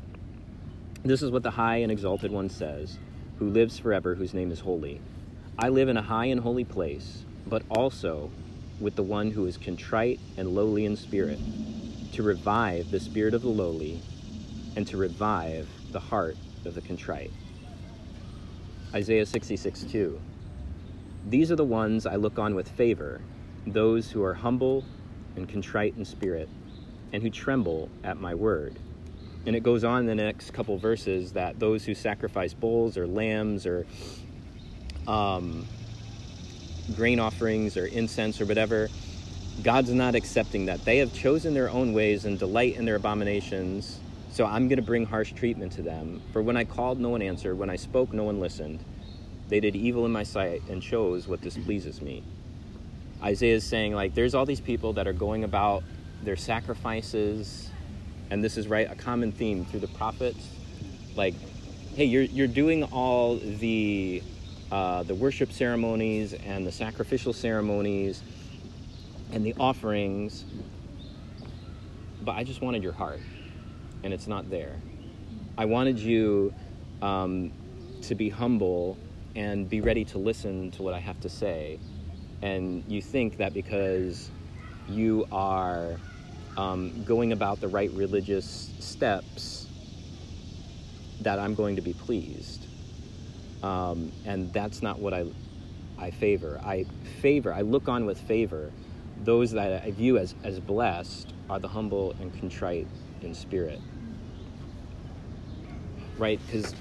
this 1.03 1.23
is 1.23 1.31
what 1.31 1.43
the 1.43 1.51
high 1.51 1.79
and 1.79 1.91
exalted 1.91 2.31
one 2.31 2.51
says, 2.51 2.99
who 3.39 3.49
lives 3.49 3.79
forever, 3.79 4.15
whose 4.15 4.35
name 4.35 4.53
is 4.53 4.61
holy. 4.61 5.01
I 5.59 5.71
live 5.71 5.89
in 5.89 5.97
a 5.97 6.03
high 6.03 6.27
and 6.27 6.41
holy 6.41 6.65
place, 6.65 7.25
but 7.47 7.63
also 7.71 8.31
with 8.79 8.97
the 8.97 9.03
one 9.03 9.31
who 9.31 9.47
is 9.47 9.57
contrite 9.57 10.21
and 10.37 10.55
lowly 10.55 10.85
in 10.85 10.95
spirit, 10.97 11.39
to 12.13 12.23
revive 12.23 12.91
the 12.91 13.01
spirit 13.01 13.33
of 13.33 13.43
the 13.43 13.49
lowly, 13.49 14.03
and 14.77 14.87
to 14.87 14.97
revive 14.99 15.69
the 15.93 16.01
heart 16.01 16.37
of 16.67 16.75
the 16.75 16.83
contrite. 16.83 17.33
Isaiah 18.95 19.25
66 19.25 19.85
2. 19.85 20.21
These 21.29 21.51
are 21.51 21.57
the 21.57 21.65
ones 21.65 22.07
I 22.07 22.17
look 22.17 22.39
on 22.39 22.55
with 22.55 22.69
favor, 22.69 23.23
those 23.67 24.11
who 24.11 24.23
are 24.23 24.35
humble 24.35 24.85
and 25.37 25.49
contrite 25.49 25.95
in 25.97 26.05
spirit, 26.05 26.49
and 27.13 27.23
who 27.23 27.31
tremble 27.31 27.89
at 28.05 28.19
my 28.19 28.35
word. 28.35 28.77
And 29.47 29.57
it 29.57 29.63
goes 29.63 29.85
on 29.85 30.01
in 30.01 30.07
the 30.07 30.15
next 30.15 30.53
couple 30.53 30.77
verses 30.77 31.33
that 31.33 31.59
those 31.59 31.85
who 31.85 31.95
sacrifice 31.95 32.53
bulls 32.53 32.97
or 32.97 33.07
lambs 33.07 33.67
or 33.67 33.87
um, 35.07 35.67
grain 36.95 37.19
offerings 37.19 37.77
or 37.77 37.87
incense 37.87 38.41
or 38.41 38.47
whatever, 38.47 38.89
God's 39.63 39.91
not 39.91 40.15
accepting 40.15 40.67
that. 40.67 40.85
They 40.85 40.99
have 40.99 41.13
chosen 41.13 41.55
their 41.55 41.71
own 41.71 41.93
ways 41.93 42.25
and 42.27 42.39
delight 42.39 42.77
in 42.77 42.85
their 42.85 42.97
abominations. 42.97 43.99
So 44.31 44.45
I'm 44.45 44.69
going 44.69 44.77
to 44.77 44.83
bring 44.83 45.07
harsh 45.07 45.33
treatment 45.33 45.73
to 45.73 45.83
them. 45.83 46.23
For 46.33 46.43
when 46.43 46.57
I 46.57 46.65
called, 46.65 47.01
no 47.01 47.09
one 47.09 47.23
answered. 47.23 47.59
When 47.59 47.71
I 47.71 47.77
spoke, 47.77 48.13
no 48.13 48.25
one 48.25 48.41
listened. 48.41 48.85
They 49.49 49.59
did 49.59 49.75
evil 49.75 50.07
in 50.07 50.13
my 50.13 50.23
sight 50.23 50.63
and 50.69 50.81
chose 50.81 51.27
what 51.27 51.41
displeases 51.41 52.01
me. 52.01 52.23
Isaiah 53.23 53.57
is 53.57 53.65
saying, 53.65 53.95
like, 53.95 54.15
there's 54.15 54.35
all 54.35 54.47
these 54.47 54.61
people 54.61 54.93
that 54.95 55.09
are 55.09 55.13
going 55.13 55.45
about 55.45 55.83
their 56.23 56.37
sacrifices, 56.37 57.71
and 58.31 58.43
this 58.45 58.57
is 58.57 58.69
right 58.69 58.91
a 58.91 58.95
common 58.95 59.33
theme 59.33 59.65
through 59.65 59.81
the 59.81 59.89
prophets. 59.89 60.47
Like, 61.17 61.35
hey, 61.95 62.05
you're 62.05 62.23
you're 62.23 62.47
doing 62.47 62.85
all 62.85 63.37
the 63.37 64.23
uh, 64.71 65.03
the 65.03 65.15
worship 65.15 65.53
ceremonies 65.53 66.35
and 66.35 66.67
the 66.67 66.73
sacrificial 66.73 67.33
ceremonies 67.33 68.23
and 69.33 69.45
the 69.45 69.55
offerings, 69.59 70.45
but 72.23 72.33
I 72.33 72.45
just 72.45 72.61
wanted 72.61 72.83
your 72.83 72.93
heart, 72.93 73.21
and 74.03 74.13
it's 74.13 74.27
not 74.27 74.51
there. 74.51 74.77
I 75.57 75.65
wanted 75.65 75.99
you 75.99 76.55
um, 77.03 77.53
to 78.03 78.15
be 78.15 78.29
humble 78.29 78.97
and 79.37 79.69
be 79.69 79.81
ready 79.81 80.05
to 80.07 80.19
listen 80.19 80.71
to 80.73 80.83
what 80.83 80.95
I 80.95 80.99
have 80.99 81.21
to 81.21 81.29
say. 81.29 81.79
And 82.43 82.85
you 82.89 83.03
think 83.03 83.37
that 83.39 83.53
because 83.53 84.31
you 84.89 85.27
are 85.31 85.99
um, 86.57 87.05
going 87.05 87.33
about 87.33 87.61
the 87.61 87.69
right 87.69 87.91
religious 87.93 88.73
steps, 88.79 89.67
that 91.21 91.39
I'm 91.39 91.55
going 91.55 91.77
to 91.77 91.83
be 91.83 91.93
pleased. 91.93 92.67
Um, 93.63 94.13
and 94.25 94.53
that's 94.53 94.83
not 94.83 94.99
what 94.99 95.13
I, 95.13 95.27
I 95.99 96.11
favor. 96.11 96.61
I 96.65 96.85
favor, 97.21 97.53
I 97.53 97.61
look 97.61 97.89
on 97.89 98.07
with 98.07 98.19
favor 98.19 98.73
those 99.23 99.51
that 99.53 99.83
I 99.83 99.91
view 99.91 100.17
as, 100.17 100.35
as 100.45 100.61
blessed 100.61 101.33
are 101.51 101.59
the 101.59 101.69
humble 101.69 102.13
and 102.21 102.33
contrite 102.41 102.87
in 103.23 103.35
spirit. 103.35 103.81
Right? 106.19 106.41
Because 106.47 106.75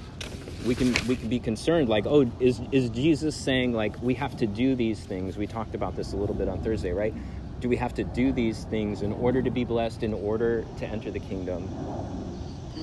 we 0.66 0.76
can 0.76 0.94
we 1.08 1.16
can 1.16 1.30
be 1.30 1.40
concerned 1.40 1.88
like 1.88 2.06
oh 2.06 2.30
is 2.40 2.60
is 2.72 2.90
jesus 2.90 3.36
saying 3.36 3.72
like 3.72 3.96
we 4.02 4.14
have 4.14 4.36
to 4.36 4.46
do 4.46 4.76
these 4.76 5.00
things 5.00 5.38
we 5.38 5.48
talked 5.48 5.74
about 5.74 5.96
this 5.96 6.12
a 6.12 6.18
little 6.18 6.36
bit 6.36 6.50
on 6.50 6.62
thursday 6.62 6.92
right 6.92 7.14
do 7.60 7.68
we 7.70 7.76
have 7.76 7.94
to 7.96 8.04
do 8.04 8.32
these 8.32 8.64
things 8.66 9.02
in 9.02 9.12
order 9.14 9.42
to 9.42 9.50
be 9.50 9.64
blessed 9.64 10.04
in 10.04 10.14
order 10.14 10.64
to 10.78 10.86
enter 10.86 11.12
the 11.12 11.20
kingdom? 11.20 11.68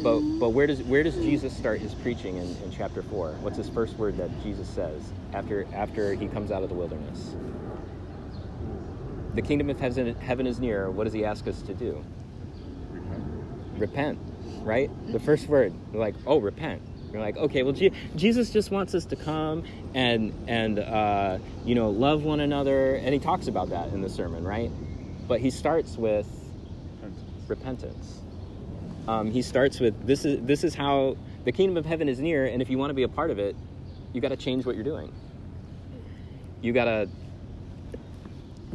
But 0.02 0.18
mm-hmm. 0.18 0.38
but 0.38 0.50
where 0.50 0.66
does 0.66 0.82
where 0.82 1.02
does 1.02 1.16
jesus 1.16 1.56
start 1.56 1.80
his 1.80 1.94
preaching 1.94 2.36
in, 2.36 2.44
in 2.62 2.70
chapter 2.70 3.02
4 3.02 3.32
what's 3.40 3.56
his 3.56 3.70
first 3.70 3.96
word 3.96 4.18
that 4.18 4.30
jesus 4.42 4.68
says 4.68 5.02
after 5.32 5.66
after 5.72 6.12
he 6.12 6.28
comes 6.28 6.50
out 6.50 6.62
of 6.62 6.68
the 6.68 6.74
wilderness? 6.74 7.34
The 9.34 9.42
kingdom 9.42 9.68
of 9.68 9.78
heaven, 9.78 10.14
heaven 10.16 10.46
is 10.46 10.60
near. 10.60 10.90
What 10.90 11.04
does 11.04 11.12
he 11.12 11.24
ask 11.24 11.46
us 11.46 11.60
to 11.62 11.74
do? 11.74 12.02
Repent. 13.76 14.18
Right? 14.62 14.88
The 14.88 15.18
mm-hmm. 15.18 15.26
first 15.26 15.48
word 15.48 15.72
like 15.94 16.14
oh 16.26 16.38
repent 16.38 16.82
you're 17.12 17.20
like 17.20 17.36
okay 17.36 17.62
well 17.62 17.72
Je- 17.72 17.92
jesus 18.16 18.50
just 18.50 18.70
wants 18.70 18.94
us 18.94 19.04
to 19.06 19.16
come 19.16 19.64
and 19.94 20.32
and 20.48 20.78
uh, 20.78 21.38
you 21.64 21.74
know 21.74 21.90
love 21.90 22.24
one 22.24 22.40
another 22.40 22.96
and 22.96 23.14
he 23.14 23.20
talks 23.20 23.48
about 23.48 23.70
that 23.70 23.88
in 23.92 24.02
the 24.02 24.08
sermon 24.10 24.44
right? 24.44 24.70
But 25.28 25.40
he 25.40 25.50
starts 25.50 25.96
with 25.96 26.26
repentance. 27.48 28.20
um, 29.08 29.30
he 29.30 29.42
starts 29.42 29.80
with 29.80 30.06
this 30.06 30.24
is 30.24 30.44
this 30.46 30.64
is 30.64 30.74
how 30.74 31.16
the 31.44 31.52
kingdom 31.52 31.76
of 31.76 31.86
heaven 31.86 32.08
is 32.08 32.18
near 32.20 32.46
and 32.46 32.60
if 32.62 32.70
you 32.70 32.78
want 32.78 32.90
to 32.90 32.94
be 32.94 33.04
a 33.04 33.08
part 33.08 33.30
of 33.30 33.38
it 33.38 33.56
you 34.12 34.20
got 34.20 34.28
to 34.30 34.36
change 34.36 34.64
what 34.66 34.74
you're 34.76 34.84
doing. 34.84 35.12
You 36.62 36.72
got 36.72 36.86
to 36.86 37.08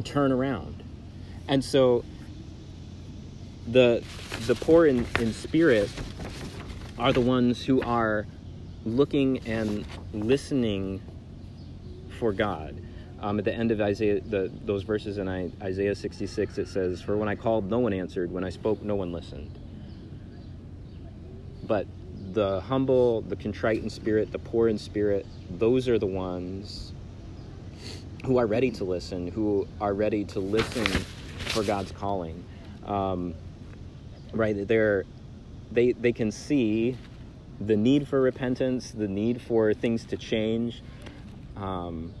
turn 0.04 0.32
around. 0.32 0.82
And 1.48 1.64
so 1.64 2.04
the 3.66 4.02
the 4.46 4.54
poor 4.54 4.86
in, 4.86 5.06
in 5.20 5.32
spirit 5.32 5.90
are 7.02 7.12
the 7.12 7.20
ones 7.20 7.64
who 7.64 7.82
are 7.82 8.24
looking 8.84 9.38
and 9.38 9.84
listening 10.14 11.02
for 12.20 12.32
God. 12.32 12.80
Um, 13.18 13.40
at 13.40 13.44
the 13.44 13.52
end 13.52 13.72
of 13.72 13.80
Isaiah, 13.80 14.20
the, 14.20 14.52
those 14.64 14.84
verses 14.84 15.18
in 15.18 15.28
I, 15.28 15.50
Isaiah 15.60 15.96
66, 15.96 16.58
it 16.58 16.68
says, 16.68 17.02
For 17.02 17.16
when 17.16 17.28
I 17.28 17.34
called, 17.34 17.68
no 17.68 17.80
one 17.80 17.92
answered. 17.92 18.30
When 18.30 18.44
I 18.44 18.50
spoke, 18.50 18.82
no 18.82 18.94
one 18.94 19.10
listened. 19.10 19.50
But 21.64 21.88
the 22.34 22.60
humble, 22.60 23.22
the 23.22 23.34
contrite 23.34 23.82
in 23.82 23.90
spirit, 23.90 24.30
the 24.30 24.38
poor 24.38 24.68
in 24.68 24.78
spirit, 24.78 25.26
those 25.50 25.88
are 25.88 25.98
the 25.98 26.06
ones 26.06 26.92
who 28.24 28.38
are 28.38 28.46
ready 28.46 28.70
to 28.70 28.84
listen, 28.84 29.26
who 29.26 29.66
are 29.80 29.92
ready 29.92 30.24
to 30.26 30.38
listen 30.38 30.86
for 31.48 31.64
God's 31.64 31.90
calling. 31.90 32.44
Um, 32.86 33.34
right? 34.32 34.68
They're, 34.68 35.04
they, 35.74 35.92
they 35.92 36.12
can 36.12 36.30
see 36.30 36.96
the 37.60 37.76
need 37.76 38.08
for 38.08 38.20
repentance, 38.20 38.90
the 38.90 39.08
need 39.08 39.40
for 39.40 39.72
things 39.74 40.04
to 40.06 40.16
change. 40.16 40.82
Um, 41.56 42.12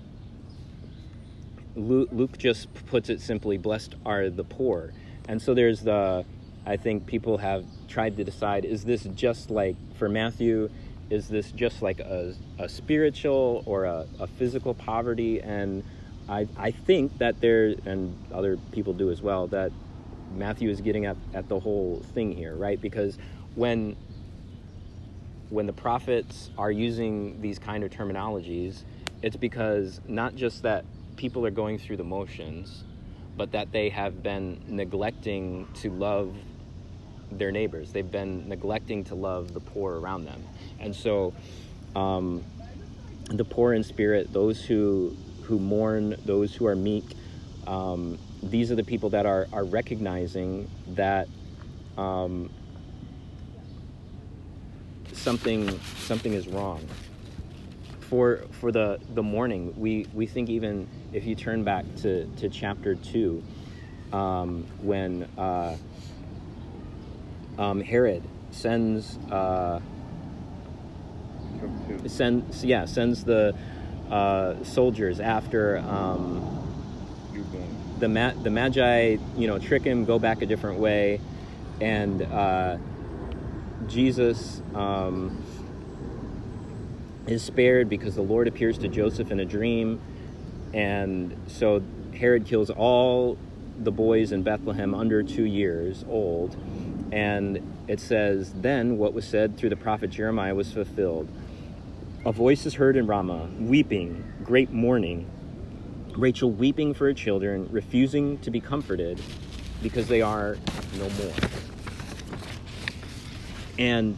Luke, 1.74 2.10
Luke 2.12 2.38
just 2.38 2.72
puts 2.86 3.08
it 3.08 3.20
simply 3.20 3.56
blessed 3.58 3.94
are 4.04 4.28
the 4.30 4.44
poor. 4.44 4.92
And 5.28 5.40
so 5.40 5.54
there's 5.54 5.80
the, 5.80 6.24
I 6.66 6.76
think 6.76 7.06
people 7.06 7.38
have 7.38 7.64
tried 7.88 8.16
to 8.18 8.24
decide 8.24 8.64
is 8.64 8.84
this 8.84 9.04
just 9.14 9.50
like, 9.50 9.76
for 9.96 10.08
Matthew, 10.08 10.70
is 11.10 11.28
this 11.28 11.50
just 11.52 11.82
like 11.82 12.00
a, 12.00 12.34
a 12.58 12.68
spiritual 12.68 13.62
or 13.66 13.84
a, 13.84 14.06
a 14.18 14.26
physical 14.26 14.74
poverty? 14.74 15.40
And 15.40 15.82
I, 16.28 16.46
I 16.56 16.70
think 16.70 17.18
that 17.18 17.40
there, 17.40 17.74
and 17.84 18.16
other 18.32 18.56
people 18.70 18.92
do 18.92 19.10
as 19.10 19.20
well, 19.20 19.46
that 19.48 19.72
Matthew 20.34 20.70
is 20.70 20.80
getting 20.80 21.06
at, 21.06 21.16
at 21.34 21.48
the 21.48 21.58
whole 21.58 22.02
thing 22.14 22.32
here, 22.32 22.54
right? 22.54 22.80
Because 22.80 23.18
when 23.54 23.96
when 25.50 25.66
the 25.66 25.72
prophets 25.72 26.50
are 26.56 26.70
using 26.70 27.40
these 27.42 27.58
kind 27.58 27.84
of 27.84 27.90
terminologies, 27.90 28.84
it's 29.20 29.36
because 29.36 30.00
not 30.08 30.34
just 30.34 30.62
that 30.62 30.84
people 31.16 31.44
are 31.44 31.50
going 31.50 31.78
through 31.78 31.98
the 31.98 32.04
motions, 32.04 32.84
but 33.36 33.52
that 33.52 33.70
they 33.70 33.90
have 33.90 34.22
been 34.22 34.58
neglecting 34.66 35.68
to 35.74 35.90
love 35.90 36.34
their 37.30 37.52
neighbors. 37.52 37.92
They've 37.92 38.10
been 38.10 38.48
neglecting 38.48 39.04
to 39.04 39.14
love 39.14 39.52
the 39.52 39.60
poor 39.60 39.98
around 39.98 40.24
them. 40.24 40.42
And 40.80 40.96
so, 40.96 41.34
um, 41.94 42.42
the 43.28 43.44
poor 43.44 43.74
in 43.74 43.82
spirit, 43.82 44.32
those 44.32 44.64
who 44.64 45.16
who 45.42 45.58
mourn, 45.58 46.16
those 46.24 46.54
who 46.54 46.66
are 46.66 46.76
meek, 46.76 47.04
um, 47.66 48.18
these 48.42 48.70
are 48.72 48.74
the 48.74 48.84
people 48.84 49.10
that 49.10 49.26
are 49.26 49.48
are 49.52 49.64
recognizing 49.64 50.68
that 50.88 51.28
um, 51.96 52.50
something 55.12 55.78
something 55.98 56.32
is 56.32 56.48
wrong. 56.48 56.86
For 58.00 58.44
for 58.60 58.72
the 58.72 59.00
the 59.14 59.22
mourning, 59.22 59.74
we 59.78 60.06
we 60.12 60.26
think 60.26 60.48
even 60.48 60.88
if 61.12 61.24
you 61.24 61.34
turn 61.34 61.64
back 61.64 61.84
to 62.02 62.26
to 62.36 62.48
chapter 62.48 62.94
two, 62.94 63.42
um, 64.12 64.66
when 64.82 65.24
uh, 65.38 65.76
um, 67.58 67.80
Herod 67.80 68.22
sends. 68.50 69.16
Uh, 69.30 69.80
sends 72.06 72.64
yeah 72.64 72.84
sends 72.84 73.24
the 73.24 73.54
uh, 74.10 74.62
soldiers 74.64 75.20
after 75.20 75.78
um, 75.78 76.42
the 78.00 78.08
ma- 78.08 78.32
the 78.42 78.50
magi 78.50 79.16
you 79.36 79.46
know 79.46 79.58
trick 79.58 79.84
him 79.84 80.04
go 80.04 80.18
back 80.18 80.42
a 80.42 80.46
different 80.46 80.78
way 80.80 81.20
and 81.80 82.22
uh, 82.22 82.76
Jesus 83.92 84.62
um, 84.74 85.44
is 87.26 87.42
spared 87.42 87.90
because 87.90 88.14
the 88.14 88.22
Lord 88.22 88.48
appears 88.48 88.78
to 88.78 88.88
Joseph 88.88 89.30
in 89.30 89.38
a 89.38 89.44
dream 89.44 90.00
and 90.72 91.36
so 91.46 91.82
Herod 92.18 92.46
kills 92.46 92.70
all 92.70 93.36
the 93.78 93.92
boys 93.92 94.32
in 94.32 94.42
Bethlehem 94.42 94.94
under 94.94 95.22
two 95.22 95.44
years 95.44 96.06
old 96.08 96.56
and 97.12 97.60
it 97.86 98.00
says 98.00 98.54
then 98.54 98.96
what 98.96 99.12
was 99.12 99.26
said 99.26 99.58
through 99.58 99.68
the 99.68 99.76
prophet 99.76 100.08
Jeremiah 100.08 100.54
was 100.54 100.72
fulfilled 100.72 101.28
a 102.24 102.30
voice 102.30 102.66
is 102.66 102.74
heard 102.74 102.96
in 102.96 103.08
Ramah, 103.08 103.48
weeping, 103.58 104.24
great 104.44 104.70
mourning. 104.70 105.28
Rachel 106.16 106.52
weeping 106.52 106.94
for 106.94 107.06
her 107.06 107.12
children, 107.12 107.68
refusing 107.72 108.38
to 108.38 108.50
be 108.52 108.60
comforted 108.60 109.20
because 109.82 110.06
they 110.06 110.22
are 110.22 110.56
no 110.98 111.08
more. 111.08 111.61
And 113.78 114.16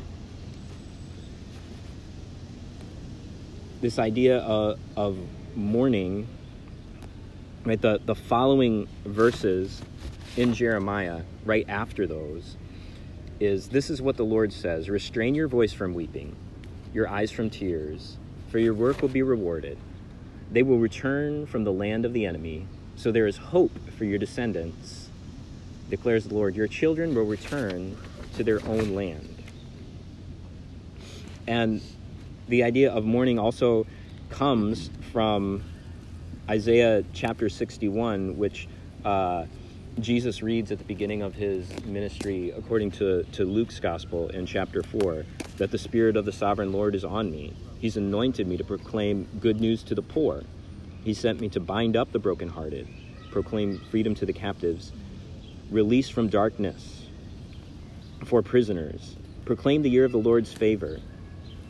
this 3.81 3.99
idea 3.99 4.39
of, 4.39 4.79
of 4.97 5.19
mourning, 5.55 6.27
right? 7.65 7.81
The, 7.81 8.01
the 8.05 8.15
following 8.15 8.89
verses 9.05 9.81
in 10.37 10.55
Jeremiah, 10.55 11.23
right 11.45 11.67
after 11.69 12.07
those, 12.07 12.57
is 13.41 13.69
this 13.69 13.91
is 13.91 14.01
what 14.01 14.17
the 14.17 14.25
Lord 14.25 14.53
says 14.53 14.89
Restrain 14.89 15.35
your 15.35 15.49
voice 15.49 15.73
from 15.73 15.95
weeping 15.95 16.35
your 16.95 17.09
eyes 17.09 17.33
from 17.33 17.51
tears, 17.51 18.17
for 18.49 18.61
your 18.61 18.73
work 18.73 19.03
will 19.03 19.09
be 19.09 19.23
rewarded. 19.23 19.77
They 20.53 20.63
will 20.63 20.79
return 20.79 21.45
from 21.45 21.65
the 21.65 21.73
land 21.73 22.05
of 22.05 22.13
the 22.13 22.25
enemy, 22.25 22.69
so 22.95 23.11
there 23.11 23.27
is 23.27 23.37
hope 23.37 23.73
for 23.99 24.05
your 24.05 24.19
descendants, 24.19 25.11
declares 25.91 26.25
the 26.27 26.35
Lord. 26.35 26.55
Your 26.55 26.69
children 26.69 27.15
will 27.15 27.25
return 27.25 27.97
to 28.37 28.45
their 28.45 28.65
own 28.67 28.95
land. 28.95 29.34
And 31.47 31.81
the 32.49 32.63
idea 32.63 32.93
of 32.93 33.05
mourning 33.05 33.39
also 33.39 33.87
comes 34.31 34.91
from 35.13 35.63
Isaiah 36.49 37.05
chapter 37.13 37.49
61, 37.49 38.37
which 38.37 38.69
uh, 39.05 39.47
Jesus 40.01 40.43
reads 40.43 40.73
at 40.73 40.79
the 40.79 40.85
beginning 40.85 41.23
of 41.23 41.35
his 41.35 41.69
ministry, 41.85 42.51
according 42.51 42.91
to, 42.93 43.23
to 43.33 43.45
Luke's 43.45 43.79
gospel 43.79 44.29
in 44.31 44.45
chapter 44.45 44.83
4, 44.83 45.25
that 45.59 45.71
the 45.71 45.79
Spirit 45.79 46.17
of 46.17 46.25
the 46.25 46.33
sovereign 46.33 46.73
Lord 46.73 46.95
is 46.95 47.05
on 47.05 47.31
me. 47.31 47.55
He's 47.79 47.97
anointed 47.97 48.47
me 48.49 48.57
to 48.57 48.65
proclaim 48.65 49.29
good 49.41 49.61
news 49.61 49.83
to 49.85 49.95
the 49.95 50.03
poor. 50.03 50.43
He 51.05 51.15
sent 51.15 51.41
me 51.41 51.49
to 51.51 51.61
bind 51.61 51.97
up 51.97 52.13
the 52.13 52.19
brokenhearted, 52.19 52.89
proclaim 53.31 53.79
freedom 53.91 54.15
to 54.17 54.27
the 54.27 54.33
captives, 54.33 54.93
release 55.71 56.09
from 56.09 56.29
darkness 56.29 57.07
for 58.25 58.43
prisoners, 58.43 59.17
proclaim 59.45 59.83
the 59.83 59.91
year 59.91 60.05
of 60.05 60.13
the 60.13 60.19
Lord's 60.19 60.53
favor, 60.53 60.99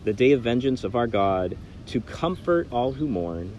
the 0.05 0.13
day 0.13 0.33
of 0.33 0.43
vengeance 0.43 0.85
of 0.85 0.95
our 0.95 1.07
God, 1.07 1.57
to 1.87 2.01
comfort 2.01 2.69
all 2.71 2.93
who 2.93 3.09
mourn, 3.09 3.57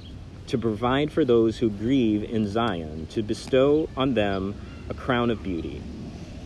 to 0.48 0.58
provide 0.58 1.12
for 1.12 1.26
those 1.26 1.58
who 1.58 1.70
grieve 1.70 2.24
in 2.24 2.48
Zion, 2.48 3.08
to 3.08 3.24
bestow 3.24 3.90
on 3.98 4.14
them 4.14 4.56
a 4.90 4.94
crown 4.94 5.32
of 5.32 5.42
beauty. 5.44 5.82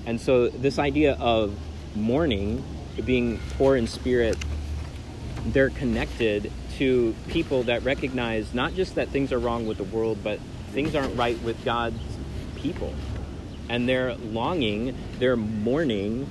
And 0.06 0.20
so, 0.20 0.48
this 0.48 0.80
idea 0.80 1.16
of 1.20 1.58
mourning, 1.96 2.64
being 3.06 3.40
poor 3.58 3.76
in 3.76 3.88
spirit, 3.88 4.38
they're 5.48 5.70
connected 5.70 6.52
to 6.78 7.14
people 7.28 7.64
that 7.64 7.84
recognize 7.84 8.54
not 8.54 8.74
just 8.74 8.96
that 8.96 9.10
things 9.10 9.34
are 9.34 9.40
wrong 9.40 9.68
with 9.68 9.78
the 9.78 9.84
world, 9.84 10.20
but 10.24 10.40
things 10.72 10.96
aren't 10.96 11.16
right 11.18 11.42
with 11.44 11.64
God's 11.66 12.00
people. 12.56 12.94
And 13.68 13.88
they're 13.88 14.16
longing, 14.16 14.98
they're 15.20 15.36
mourning 15.36 16.28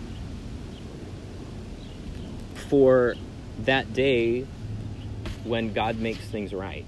for 2.68 3.14
that 3.60 3.92
day 3.92 4.46
when 5.44 5.72
God 5.72 5.98
makes 5.98 6.26
things 6.28 6.52
right 6.52 6.84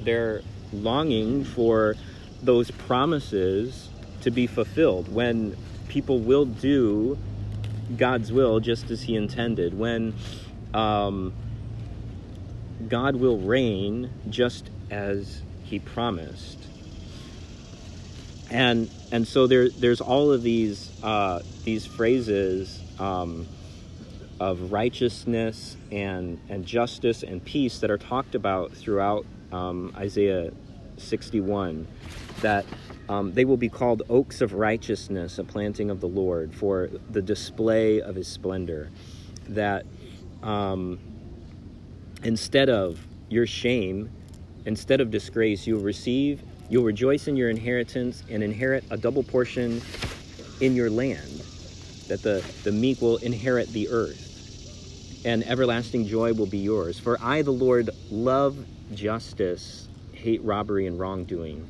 they're 0.00 0.42
longing 0.72 1.44
for 1.44 1.94
those 2.42 2.70
promises 2.70 3.88
to 4.22 4.30
be 4.30 4.46
fulfilled 4.46 5.12
when 5.12 5.56
people 5.88 6.20
will 6.20 6.44
do 6.44 7.18
God's 7.96 8.30
will 8.32 8.60
just 8.60 8.90
as 8.90 9.02
He 9.02 9.16
intended, 9.16 9.78
when 9.78 10.14
um, 10.74 11.32
God 12.88 13.16
will 13.16 13.38
reign 13.38 14.10
just 14.28 14.70
as 14.90 15.42
He 15.64 15.78
promised. 15.78 16.58
And 18.50 18.90
and 19.10 19.26
so 19.26 19.46
there 19.46 19.68
there's 19.68 20.00
all 20.00 20.32
of 20.32 20.42
these 20.42 20.90
uh, 21.02 21.42
these 21.64 21.86
phrases 21.86 22.82
um, 22.98 23.46
of 24.40 24.72
righteousness 24.72 25.76
and 25.90 26.40
and 26.48 26.64
justice 26.64 27.22
and 27.22 27.44
peace 27.44 27.80
that 27.80 27.90
are 27.90 27.98
talked 27.98 28.34
about 28.34 28.72
throughout 28.72 29.26
um, 29.52 29.92
Isaiah 29.96 30.52
61 30.96 31.86
that 32.40 32.64
um, 33.08 33.32
they 33.32 33.44
will 33.44 33.56
be 33.56 33.68
called 33.68 34.02
oaks 34.08 34.40
of 34.40 34.52
righteousness, 34.52 35.38
a 35.38 35.44
planting 35.44 35.90
of 35.90 36.00
the 36.00 36.06
Lord, 36.06 36.54
for 36.54 36.88
the 37.10 37.22
display 37.22 38.00
of 38.00 38.14
his 38.14 38.28
splendor. 38.28 38.90
That 39.48 39.86
um, 40.42 40.98
instead 42.22 42.68
of 42.68 43.00
your 43.30 43.46
shame, 43.46 44.10
instead 44.66 45.00
of 45.00 45.10
disgrace, 45.10 45.66
you'll 45.66 45.80
receive, 45.80 46.42
you'll 46.68 46.84
rejoice 46.84 47.28
in 47.28 47.36
your 47.36 47.48
inheritance 47.48 48.22
and 48.30 48.42
inherit 48.42 48.84
a 48.90 48.96
double 48.96 49.22
portion 49.22 49.80
in 50.60 50.74
your 50.74 50.90
land. 50.90 51.42
That 52.08 52.22
the, 52.22 52.44
the 52.64 52.72
meek 52.72 53.00
will 53.00 53.16
inherit 53.18 53.68
the 53.68 53.88
earth, 53.88 54.27
and 55.24 55.46
everlasting 55.46 56.06
joy 56.06 56.32
will 56.32 56.46
be 56.46 56.58
yours. 56.58 56.98
For 56.98 57.18
I, 57.20 57.42
the 57.42 57.50
Lord, 57.50 57.90
love 58.10 58.56
justice, 58.94 59.88
hate 60.12 60.42
robbery 60.42 60.86
and 60.86 60.98
wrongdoing. 60.98 61.66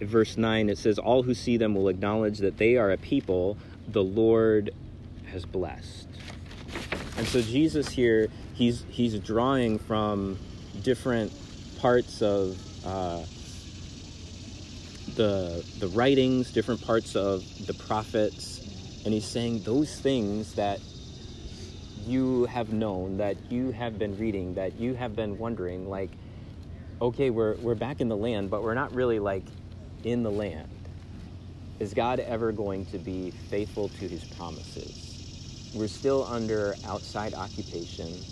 Verse 0.00 0.36
9 0.36 0.68
it 0.68 0.78
says, 0.78 0.98
All 0.98 1.22
who 1.22 1.34
see 1.34 1.56
them 1.56 1.74
will 1.74 1.88
acknowledge 1.88 2.38
that 2.38 2.58
they 2.58 2.76
are 2.76 2.90
a 2.90 2.96
people 2.96 3.56
the 3.88 4.02
Lord 4.02 4.70
has 5.30 5.44
blessed. 5.44 6.08
And 7.16 7.26
so 7.26 7.40
Jesus 7.40 7.88
here, 7.88 8.28
he's 8.54 8.84
he's 8.88 9.18
drawing 9.18 9.78
from 9.78 10.38
different 10.82 11.32
parts 11.78 12.22
of 12.22 12.58
uh, 12.86 13.22
the 15.14 15.64
the 15.78 15.88
writings, 15.88 16.50
different 16.50 16.80
parts 16.80 17.16
of 17.16 17.44
the 17.66 17.74
prophets, 17.74 18.62
and 19.04 19.12
he's 19.14 19.26
saying 19.26 19.62
those 19.62 19.98
things 19.98 20.54
that 20.54 20.80
you 22.06 22.46
have 22.46 22.72
known, 22.72 23.18
that 23.18 23.36
you 23.50 23.70
have 23.70 23.98
been 23.98 24.18
reading, 24.18 24.54
that 24.54 24.78
you 24.78 24.94
have 24.94 25.14
been 25.14 25.38
wondering, 25.38 25.88
like, 25.88 26.10
okay, 27.00 27.30
we're 27.30 27.56
we're 27.56 27.74
back 27.74 28.00
in 28.00 28.08
the 28.08 28.16
land, 28.16 28.50
but 28.50 28.62
we're 28.62 28.74
not 28.74 28.94
really 28.94 29.18
like 29.18 29.44
in 30.04 30.22
the 30.22 30.30
land. 30.30 30.68
Is 31.78 31.94
God 31.94 32.20
ever 32.20 32.52
going 32.52 32.86
to 32.86 32.98
be 32.98 33.32
faithful 33.50 33.88
to 33.88 34.08
his 34.08 34.24
promises? 34.24 35.18
We're 35.72 35.88
still 35.88 36.24
under 36.24 36.76
outside 36.84 37.34
occupation. 37.34 38.24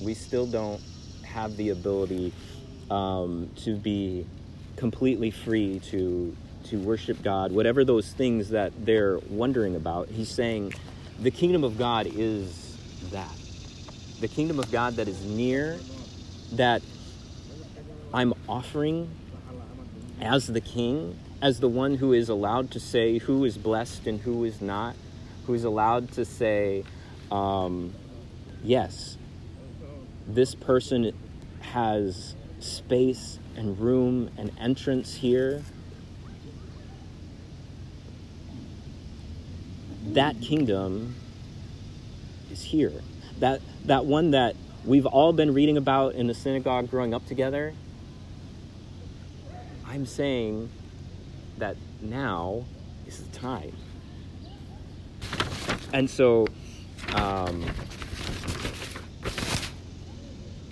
We 0.00 0.14
still 0.14 0.46
don't 0.46 0.80
have 1.22 1.56
the 1.56 1.70
ability 1.70 2.32
um, 2.90 3.50
to 3.56 3.76
be 3.76 4.26
completely 4.76 5.30
free 5.30 5.80
to 5.90 6.36
to 6.64 6.78
worship 6.78 7.22
God, 7.22 7.52
whatever 7.52 7.84
those 7.84 8.10
things 8.12 8.48
that 8.50 8.72
they're 8.86 9.18
wondering 9.28 9.76
about. 9.76 10.08
He's 10.08 10.30
saying 10.30 10.72
the 11.20 11.30
kingdom 11.30 11.62
of 11.62 11.78
God 11.78 12.06
is 12.10 12.76
that. 13.10 13.30
The 14.20 14.28
kingdom 14.28 14.58
of 14.58 14.70
God 14.72 14.96
that 14.96 15.06
is 15.06 15.22
near, 15.24 15.78
that 16.52 16.82
I'm 18.14 18.32
offering 18.48 19.10
as 20.20 20.46
the 20.46 20.60
king, 20.60 21.18
as 21.42 21.60
the 21.60 21.68
one 21.68 21.96
who 21.96 22.12
is 22.12 22.28
allowed 22.28 22.70
to 22.70 22.80
say 22.80 23.18
who 23.18 23.44
is 23.44 23.58
blessed 23.58 24.06
and 24.06 24.20
who 24.20 24.44
is 24.44 24.62
not, 24.62 24.96
who 25.46 25.54
is 25.54 25.64
allowed 25.64 26.12
to 26.12 26.24
say, 26.24 26.84
um, 27.30 27.92
yes, 28.62 29.18
this 30.26 30.54
person 30.54 31.12
has 31.60 32.34
space 32.60 33.38
and 33.56 33.78
room 33.78 34.30
and 34.36 34.50
entrance 34.58 35.14
here. 35.16 35.62
That 40.06 40.40
kingdom 40.40 41.16
is 42.50 42.62
here. 42.62 43.02
That 43.40 43.60
that 43.86 44.04
one 44.04 44.30
that 44.32 44.54
we've 44.84 45.06
all 45.06 45.32
been 45.32 45.54
reading 45.54 45.76
about 45.76 46.14
in 46.14 46.26
the 46.26 46.34
synagogue 46.34 46.90
growing 46.90 47.14
up 47.14 47.26
together. 47.26 47.74
I'm 49.86 50.06
saying 50.06 50.70
that 51.58 51.76
now 52.00 52.64
is 53.06 53.22
the 53.22 53.38
time. 53.38 53.76
And 55.92 56.10
so, 56.10 56.48
um, 57.14 57.64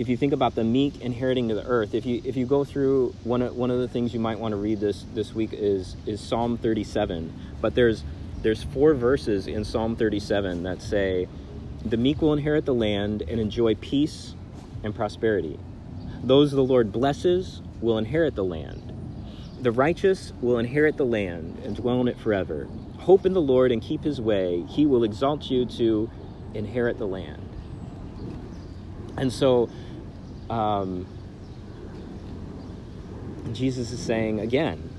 if 0.02 0.08
you 0.08 0.16
think 0.16 0.32
about 0.32 0.56
the 0.56 0.64
meek 0.64 1.00
inheriting 1.00 1.46
the 1.46 1.64
earth, 1.64 1.94
if 1.94 2.04
you 2.04 2.20
if 2.24 2.36
you 2.36 2.44
go 2.44 2.64
through 2.64 3.14
one 3.22 3.40
of, 3.40 3.54
one 3.54 3.70
of 3.70 3.78
the 3.78 3.86
things 3.86 4.12
you 4.12 4.18
might 4.18 4.36
want 4.36 4.50
to 4.50 4.56
read 4.56 4.80
this 4.80 5.06
this 5.14 5.32
week 5.32 5.50
is 5.52 5.94
is 6.06 6.20
Psalm 6.20 6.58
37. 6.58 7.32
But 7.60 7.76
there's 7.76 8.02
there's 8.42 8.64
four 8.64 8.94
verses 8.94 9.46
in 9.46 9.64
Psalm 9.64 9.94
37 9.94 10.64
that 10.64 10.82
say, 10.82 11.28
"The 11.84 11.96
meek 11.96 12.20
will 12.20 12.32
inherit 12.32 12.64
the 12.64 12.74
land 12.74 13.22
and 13.28 13.38
enjoy 13.38 13.76
peace 13.76 14.34
and 14.82 14.92
prosperity. 14.92 15.56
Those 16.24 16.50
the 16.50 16.64
Lord 16.64 16.90
blesses 16.90 17.62
will 17.80 17.96
inherit 17.96 18.34
the 18.34 18.44
land. 18.44 18.92
The 19.60 19.70
righteous 19.70 20.32
will 20.40 20.58
inherit 20.58 20.96
the 20.96 21.06
land 21.06 21.62
and 21.64 21.76
dwell 21.76 22.00
in 22.00 22.08
it 22.08 22.18
forever. 22.18 22.66
Hope 22.98 23.24
in 23.24 23.34
the 23.34 23.40
Lord 23.40 23.70
and 23.70 23.80
keep 23.80 24.02
his 24.02 24.20
way. 24.20 24.64
He 24.68 24.84
will 24.84 25.04
exalt 25.04 25.48
you 25.48 25.64
to 25.64 26.10
inherit 26.54 26.98
the 26.98 27.06
land. 27.06 27.48
And 29.16 29.32
so, 29.32 29.68
um, 30.50 31.06
Jesus 33.52 33.92
is 33.92 34.00
saying 34.00 34.40
again, 34.40 34.90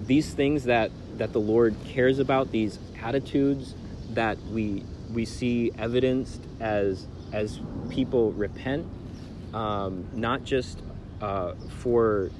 these 0.00 0.32
things 0.32 0.64
that, 0.64 0.90
that 1.18 1.32
the 1.32 1.40
Lord 1.40 1.74
cares 1.86 2.18
about, 2.18 2.52
these 2.52 2.78
attitudes 3.02 3.74
that 4.10 4.38
we, 4.46 4.84
we 5.12 5.24
see 5.24 5.72
evidenced 5.78 6.42
as, 6.60 7.06
as 7.32 7.60
people 7.90 8.32
repent, 8.32 8.86
um, 9.52 10.08
not 10.12 10.44
just 10.44 10.80
uh, 11.20 11.54
for 11.80 12.30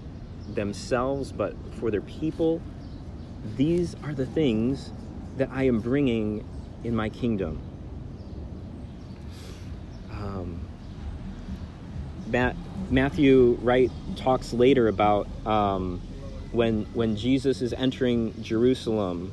themselves, 0.54 1.32
but 1.32 1.54
for 1.78 1.90
their 1.90 2.00
people. 2.02 2.60
These 3.56 3.94
are 4.02 4.14
the 4.14 4.26
things 4.26 4.92
that 5.36 5.50
I 5.52 5.64
am 5.64 5.80
bringing 5.80 6.44
in 6.84 6.94
my 6.94 7.08
kingdom. 7.08 7.60
Um, 10.10 10.65
Matt, 12.26 12.56
Matthew 12.90 13.58
Wright 13.62 13.90
talks 14.16 14.52
later 14.52 14.88
about 14.88 15.28
um, 15.46 16.00
when 16.52 16.84
when 16.94 17.16
Jesus 17.16 17.62
is 17.62 17.72
entering 17.72 18.34
Jerusalem 18.42 19.32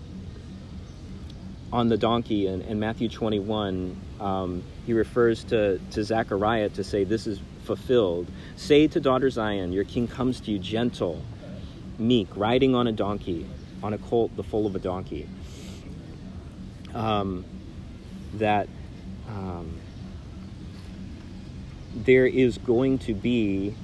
on 1.74 1.90
the 1.90 1.98
donkey 1.98 2.46
in, 2.46 2.62
in 2.62 2.80
Matthew 2.80 3.10
21, 3.10 4.00
um, 4.20 4.64
he 4.86 4.94
refers 4.94 5.44
to, 5.46 5.80
to 5.90 6.04
Zechariah 6.04 6.70
to 6.70 6.84
say, 6.84 7.04
This 7.04 7.26
is 7.26 7.40
fulfilled. 7.64 8.28
Say 8.56 8.88
to 8.88 9.00
daughter 9.00 9.30
Zion, 9.32 9.74
Your 9.74 9.84
king 9.84 10.08
comes 10.08 10.40
to 10.42 10.52
you 10.52 10.60
gentle, 10.60 11.20
meek, 11.98 12.28
riding 12.36 12.76
on 12.76 12.86
a 12.86 12.92
donkey, 12.92 13.48
on 13.82 13.94
a 13.94 13.98
colt, 13.98 14.36
the 14.36 14.44
foal 14.44 14.68
of 14.68 14.76
a 14.76 14.80
donkey. 14.80 15.28
Um, 16.94 17.44
that 18.36 18.70
um, 19.28 19.80
there 21.96 22.26
is 22.26 22.58
going 22.58 23.00
to 23.00 23.14
be 23.14 23.76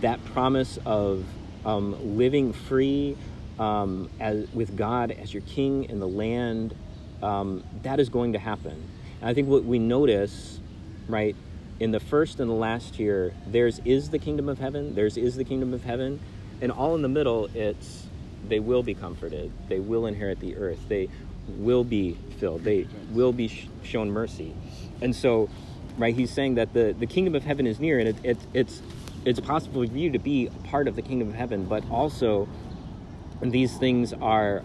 that 0.00 0.24
promise 0.26 0.78
of 0.84 1.24
um, 1.64 2.16
living 2.16 2.52
free 2.52 3.16
um, 3.58 4.08
as, 4.20 4.48
with 4.52 4.76
God 4.76 5.10
as 5.10 5.34
your 5.34 5.42
king 5.42 5.84
in 5.84 5.98
the 5.98 6.08
land, 6.08 6.74
um, 7.22 7.64
that 7.82 7.98
is 7.98 8.08
going 8.08 8.32
to 8.34 8.38
happen. 8.38 8.88
And 9.20 9.28
I 9.28 9.34
think 9.34 9.48
what 9.48 9.64
we 9.64 9.78
notice, 9.78 10.60
right, 11.08 11.34
in 11.80 11.90
the 11.90 12.00
first 12.00 12.40
and 12.40 12.48
the 12.48 12.54
last 12.54 12.98
year, 12.98 13.32
theirs 13.46 13.80
is 13.84 14.10
the 14.10 14.18
kingdom 14.18 14.48
of 14.48 14.58
heaven, 14.58 14.94
theirs 14.94 15.16
is 15.16 15.36
the 15.36 15.44
kingdom 15.44 15.74
of 15.74 15.84
heaven, 15.84 16.20
and 16.60 16.72
all 16.72 16.94
in 16.94 17.02
the 17.02 17.08
middle, 17.08 17.48
it's 17.54 18.06
they 18.48 18.60
will 18.60 18.82
be 18.82 18.94
comforted, 18.94 19.50
they 19.68 19.80
will 19.80 20.06
inherit 20.06 20.40
the 20.40 20.56
earth, 20.56 20.78
they 20.88 21.08
will 21.48 21.84
be 21.84 22.16
filled, 22.38 22.64
they 22.64 22.86
will 23.10 23.32
be 23.32 23.48
sh- 23.48 23.68
shown 23.82 24.10
mercy. 24.10 24.54
And 25.00 25.14
so, 25.14 25.48
right, 25.98 26.14
he's 26.14 26.30
saying 26.30 26.54
that 26.54 26.72
the, 26.72 26.94
the 26.98 27.06
kingdom 27.06 27.34
of 27.34 27.44
heaven 27.44 27.66
is 27.66 27.78
near, 27.80 27.98
and 27.98 28.08
it, 28.08 28.16
it, 28.22 28.38
it's 28.54 28.82
it's 29.24 29.40
possible 29.40 29.86
for 29.86 29.92
you 29.92 30.10
to 30.10 30.18
be 30.18 30.46
a 30.46 30.68
part 30.68 30.88
of 30.88 30.96
the 30.96 31.02
kingdom 31.02 31.28
of 31.28 31.34
heaven, 31.34 31.64
but 31.64 31.82
also 31.90 32.48
these 33.42 33.76
things 33.76 34.12
are 34.14 34.62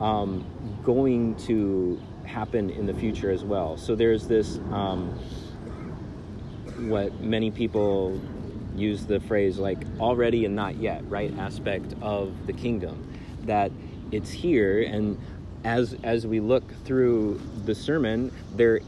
um, 0.00 0.44
going 0.84 1.34
to 1.36 2.00
happen 2.24 2.70
in 2.70 2.86
the 2.86 2.94
future 2.94 3.30
as 3.30 3.44
well. 3.44 3.76
So 3.76 3.94
there's 3.94 4.26
this, 4.26 4.58
um, 4.70 5.18
what 6.88 7.20
many 7.20 7.50
people 7.50 8.20
use 8.74 9.06
the 9.06 9.20
phrase 9.20 9.58
like 9.58 9.78
already 10.00 10.44
and 10.44 10.56
not 10.56 10.76
yet, 10.76 11.08
right? 11.08 11.32
Aspect 11.38 11.94
of 12.02 12.46
the 12.46 12.52
kingdom 12.52 13.08
that 13.44 13.70
it's 14.10 14.30
here, 14.30 14.82
and 14.82 15.18
as 15.64 15.96
as 16.02 16.26
we 16.26 16.40
look 16.40 16.64
through 16.84 17.40
the 17.64 17.74
sermon, 17.74 18.32
there 18.54 18.80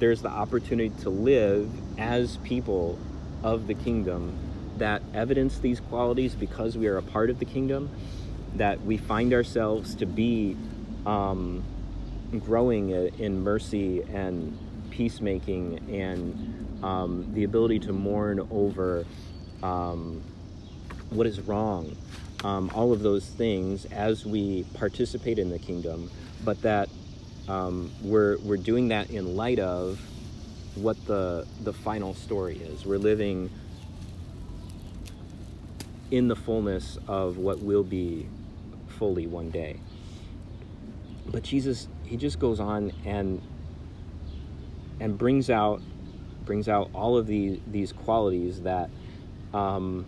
there's 0.00 0.22
the 0.22 0.30
opportunity 0.30 0.90
to 1.02 1.10
live 1.10 1.70
as 1.98 2.38
people 2.38 2.98
of 3.42 3.66
the 3.66 3.74
kingdom 3.74 4.36
that 4.78 5.02
evidence 5.14 5.58
these 5.58 5.78
qualities 5.78 6.34
because 6.34 6.76
we 6.76 6.88
are 6.88 6.96
a 6.96 7.02
part 7.02 7.30
of 7.30 7.38
the 7.38 7.44
kingdom 7.44 7.90
that 8.54 8.80
we 8.82 8.96
find 8.96 9.32
ourselves 9.32 9.94
to 9.94 10.06
be 10.06 10.56
um, 11.06 11.62
growing 12.44 12.90
in 12.90 13.42
mercy 13.42 14.02
and 14.02 14.58
peacemaking 14.90 15.78
and 15.90 16.84
um, 16.84 17.30
the 17.34 17.44
ability 17.44 17.78
to 17.78 17.92
mourn 17.92 18.46
over 18.50 19.04
um, 19.62 20.22
what 21.10 21.26
is 21.26 21.40
wrong, 21.40 21.94
um, 22.42 22.70
all 22.74 22.92
of 22.92 23.00
those 23.02 23.26
things 23.26 23.84
as 23.86 24.24
we 24.24 24.64
participate 24.74 25.38
in 25.38 25.50
the 25.50 25.58
kingdom, 25.58 26.10
but 26.42 26.60
that 26.62 26.88
um, 27.50 27.90
we're, 28.00 28.38
we're 28.38 28.56
doing 28.56 28.88
that 28.88 29.10
in 29.10 29.36
light 29.36 29.58
of 29.58 30.00
what 30.76 31.04
the, 31.06 31.46
the 31.62 31.72
final 31.72 32.14
story 32.14 32.58
is. 32.58 32.86
We're 32.86 32.98
living 32.98 33.50
in 36.12 36.28
the 36.28 36.36
fullness 36.36 36.96
of 37.08 37.38
what 37.38 37.60
will 37.60 37.82
be 37.82 38.28
fully 38.98 39.26
one 39.26 39.50
day. 39.50 39.80
But 41.26 41.42
Jesus, 41.42 41.88
he 42.04 42.16
just 42.16 42.38
goes 42.38 42.60
on 42.60 42.92
and 43.04 43.42
and 45.00 45.16
brings 45.16 45.48
out 45.48 45.80
brings 46.44 46.68
out 46.68 46.90
all 46.92 47.16
of 47.16 47.26
these 47.26 47.58
these 47.66 47.92
qualities 47.92 48.62
that 48.62 48.90
um, 49.54 50.04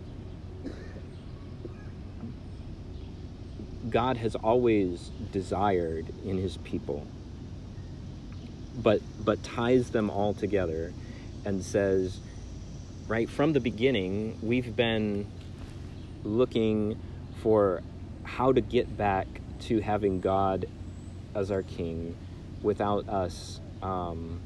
God 3.89 4.17
has 4.17 4.35
always 4.35 5.11
desired 5.31 6.05
in 6.25 6.37
His 6.37 6.57
people, 6.57 7.05
but 8.75 9.01
but 9.23 9.43
ties 9.43 9.91
them 9.91 10.09
all 10.09 10.33
together 10.33 10.93
and 11.45 11.63
says, 11.63 12.19
right 13.07 13.29
from 13.29 13.53
the 13.53 13.59
beginning, 13.59 14.37
we've 14.41 14.75
been 14.75 15.27
looking 16.23 16.97
for 17.41 17.81
how 18.23 18.51
to 18.53 18.61
get 18.61 18.97
back 18.97 19.27
to 19.59 19.79
having 19.81 20.19
God 20.21 20.65
as 21.35 21.51
our 21.51 21.63
King 21.63 22.15
without 22.61 23.07
us 23.09 23.59
um, 23.81 24.39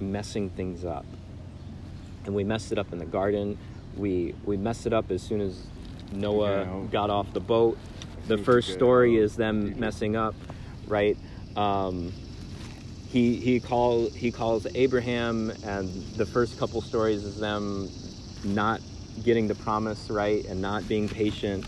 messing 0.00 0.50
things 0.50 0.84
up. 0.84 1.04
And 2.24 2.34
we 2.34 2.44
messed 2.44 2.72
it 2.72 2.78
up 2.78 2.92
in 2.92 2.98
the 2.98 3.04
garden. 3.06 3.58
We 3.96 4.34
we 4.44 4.56
messed 4.56 4.86
it 4.86 4.92
up 4.92 5.10
as 5.10 5.22
soon 5.22 5.40
as 5.40 5.66
Noah 6.12 6.64
Yeah. 6.64 6.86
got 6.90 7.10
off 7.10 7.32
the 7.32 7.40
boat. 7.40 7.78
The 8.26 8.38
first 8.38 8.72
story 8.72 9.16
is 9.16 9.36
them 9.36 9.78
messing 9.78 10.16
up, 10.16 10.34
right? 10.88 11.16
Um, 11.56 12.12
he 13.16 13.36
he 13.36 13.60
call 13.60 14.10
he 14.10 14.30
calls 14.30 14.66
Abraham, 14.74 15.50
and 15.62 16.06
the 16.16 16.26
first 16.26 16.58
couple 16.58 16.82
stories 16.82 17.24
is 17.24 17.38
them 17.38 17.90
not 18.44 18.82
getting 19.22 19.48
the 19.48 19.54
promise 19.54 20.10
right 20.10 20.44
and 20.44 20.60
not 20.60 20.86
being 20.86 21.08
patient. 21.08 21.64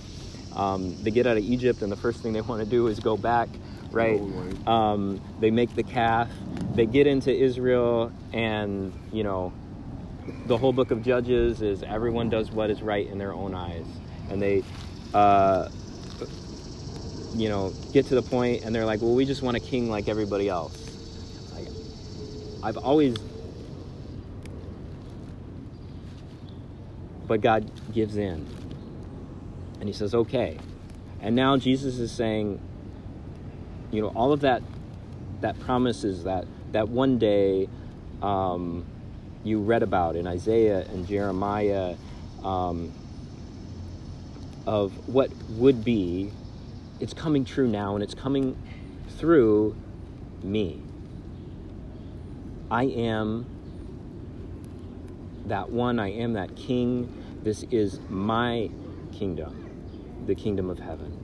Um, 0.55 1.03
they 1.03 1.11
get 1.11 1.27
out 1.27 1.39
of 1.39 1.43
Egypt, 1.43 1.81
and 1.81 1.91
the 1.91 1.97
first 1.97 2.23
thing 2.23 2.35
they 2.35 2.43
want 2.43 2.61
to 2.61 2.67
do 2.67 2.89
is 2.89 3.01
go 3.01 3.17
back, 3.17 3.49
right? 3.91 4.19
Totally. 4.19 4.59
Um, 4.67 5.21
they 5.41 5.51
make 5.51 5.75
the 5.75 5.83
calf. 5.83 6.29
They 6.75 6.85
get 6.85 7.07
into 7.07 7.35
Israel, 7.35 8.13
and 8.35 8.93
you 9.11 9.25
know, 9.25 9.55
the 10.47 10.59
whole 10.59 10.75
book 10.75 10.91
of 10.91 11.03
Judges 11.03 11.63
is 11.63 11.83
everyone 11.83 12.29
does 12.29 12.51
what 12.51 12.69
is 12.69 12.83
right 12.83 13.07
in 13.07 13.17
their 13.17 13.33
own 13.33 13.55
eyes. 13.55 13.87
and 14.31 14.43
they, 14.43 14.63
uh, 15.15 15.71
you 17.35 17.49
know, 17.49 17.73
get 17.93 18.05
to 18.07 18.15
the 18.15 18.23
point 18.23 18.63
and 18.63 18.75
they're 18.75 18.85
like, 18.85 19.01
well, 19.01 19.15
we 19.15 19.25
just 19.25 19.41
want 19.41 19.57
a 19.57 19.61
king 19.61 19.89
like 19.89 20.07
everybody 20.07 20.51
else. 20.51 20.88
I've 22.63 22.77
always, 22.77 23.17
but 27.27 27.41
God 27.41 27.71
gives 27.93 28.17
in, 28.17 28.47
and 29.81 29.89
He 29.89 29.93
says, 29.93 30.15
okay. 30.15 30.59
And 31.21 31.35
now 31.35 31.57
Jesus 31.57 31.99
is 31.99 32.13
saying, 32.13 32.61
you 33.91 34.03
know, 34.03 34.09
all 34.09 34.33
of 34.33 34.41
that, 34.41 34.63
that 35.41 35.59
promises 35.61 36.25
that 36.25 36.47
that 36.73 36.89
one 36.89 37.19
day 37.19 37.69
um, 38.23 38.85
you 39.45 39.61
read 39.61 39.83
about 39.83 40.17
in 40.17 40.27
Isaiah 40.27 40.81
and 40.81 41.07
Jeremiah 41.07 41.97
um, 42.43 42.93
of 44.67 44.93
what 45.09 45.33
would 45.51 45.85
be, 45.85 46.31
it's 47.01 47.15
coming 47.15 47.45
true 47.45 47.69
now 47.69 47.95
and 47.95 48.03
it's 48.03 48.15
coming 48.15 48.57
through 49.17 49.77
me. 50.43 50.83
I 52.71 52.85
am 52.85 53.47
that 55.47 55.71
one, 55.71 55.99
I 55.99 56.13
am 56.13 56.35
that 56.35 56.55
king. 56.55 57.13
This 57.43 57.65
is 57.71 58.01
my 58.09 58.71
kingdom, 59.13 60.25
the 60.27 60.35
kingdom 60.35 60.69
of 60.69 60.79
heaven. 60.79 61.17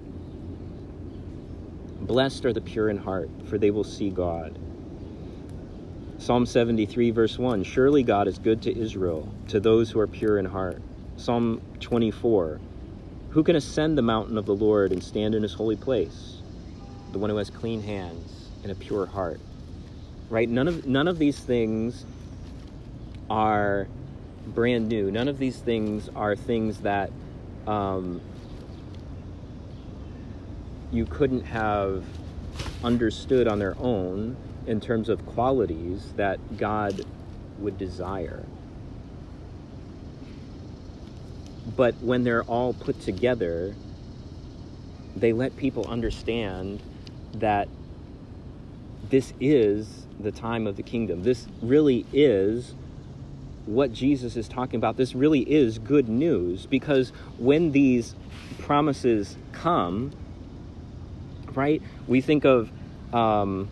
Blessed 2.03 2.45
are 2.47 2.53
the 2.53 2.61
pure 2.61 2.89
in 2.89 2.97
heart, 2.97 3.29
for 3.47 3.59
they 3.59 3.71
will 3.71 3.85
see 3.85 4.11
God. 4.11 4.59
Psalm 6.19 6.47
73, 6.47 7.11
verse 7.11 7.39
1 7.39 7.63
Surely 7.65 8.03
God 8.03 8.29
is 8.29 8.39
good 8.39 8.63
to 8.63 8.79
Israel, 8.79 9.29
to 9.49 9.61
those 9.61 9.91
who 9.91 10.01
are 10.01 10.07
pure 10.07 10.39
in 10.39 10.47
heart. 10.47 10.81
Psalm 11.17 11.61
24 11.81 12.61
Who 13.31 13.43
can 13.43 13.57
ascend 13.57 13.99
the 13.99 14.03
mountain 14.03 14.39
of 14.39 14.47
the 14.47 14.55
Lord 14.55 14.93
and 14.93 15.03
stand 15.03 15.35
in 15.35 15.43
his 15.43 15.53
holy 15.53 15.77
place? 15.77 16.41
The 17.13 17.19
one 17.19 17.29
who 17.29 17.37
has 17.37 17.51
clean 17.51 17.83
hands 17.83 18.49
and 18.63 18.73
a 18.73 18.75
pure 18.75 19.05
heart. 19.07 19.41
Right? 20.31 20.49
None 20.49 20.69
of, 20.69 20.87
none 20.87 21.09
of 21.09 21.19
these 21.19 21.39
things 21.39 22.05
are 23.31 23.87
brand 24.47 24.89
new. 24.89 25.11
None 25.11 25.29
of 25.29 25.39
these 25.39 25.59
things 25.59 26.09
are 26.15 26.37
things 26.37 26.81
that 26.81 27.11
um, 27.67 28.21
you 30.93 31.07
couldn't 31.07 31.45
have 31.45 32.05
understood 32.83 33.49
on 33.49 33.59
their 33.59 33.77
own 33.79 34.37
in 34.67 34.81
terms 34.81 35.09
of 35.09 35.25
qualities 35.27 36.13
that 36.17 36.57
God 36.57 37.05
would 37.59 37.79
desire. 37.79 38.45
But 41.77 41.95
when 41.97 42.25
they're 42.25 42.45
all 42.45 42.75
put 42.75 43.01
together, 43.01 43.75
they 45.17 45.33
let 45.33 45.57
people 45.57 45.87
understand 45.87 46.83
that 47.35 47.69
this 49.11 49.33
is 49.41 50.04
the 50.21 50.33
time 50.33 50.67
of 50.67 50.77
the 50.77 50.83
kingdom. 50.83 51.23
This 51.23 51.47
really 51.63 52.07
is 52.13 52.75
what 53.67 53.93
Jesus 53.93 54.37
is 54.37 54.49
talking 54.49 54.77
about. 54.77 54.97
This 54.97 55.15
really 55.15 55.41
is 55.41 55.79
good 55.79 56.09
news 56.09 56.67
because 56.67 57.11
when 57.39 57.73
these 57.73 58.15
promises 58.59 59.37
come, 59.53 60.13
right, 61.55 61.83
we 62.07 62.21
think 62.21 62.45
of 62.45 62.71
um, 63.13 63.69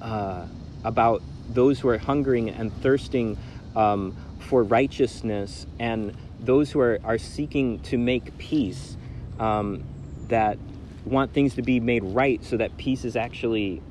uh, 0.00 0.46
about 0.84 1.22
those 1.48 1.80
who 1.80 1.88
are 1.88 1.98
hungering 1.98 2.50
and 2.50 2.72
thirsting 2.82 3.36
um, 3.74 4.16
for 4.38 4.62
righteousness 4.62 5.66
and 5.78 6.16
those 6.40 6.70
who 6.70 6.80
are, 6.80 7.00
are 7.04 7.18
seeking 7.18 7.80
to 7.80 7.98
make 7.98 8.36
peace, 8.38 8.96
um, 9.38 9.82
that 10.28 10.58
want 11.04 11.32
things 11.32 11.54
to 11.54 11.62
be 11.62 11.80
made 11.80 12.02
right 12.02 12.42
so 12.44 12.56
that 12.56 12.76
peace 12.76 13.04
is 13.04 13.16
actually 13.16 13.82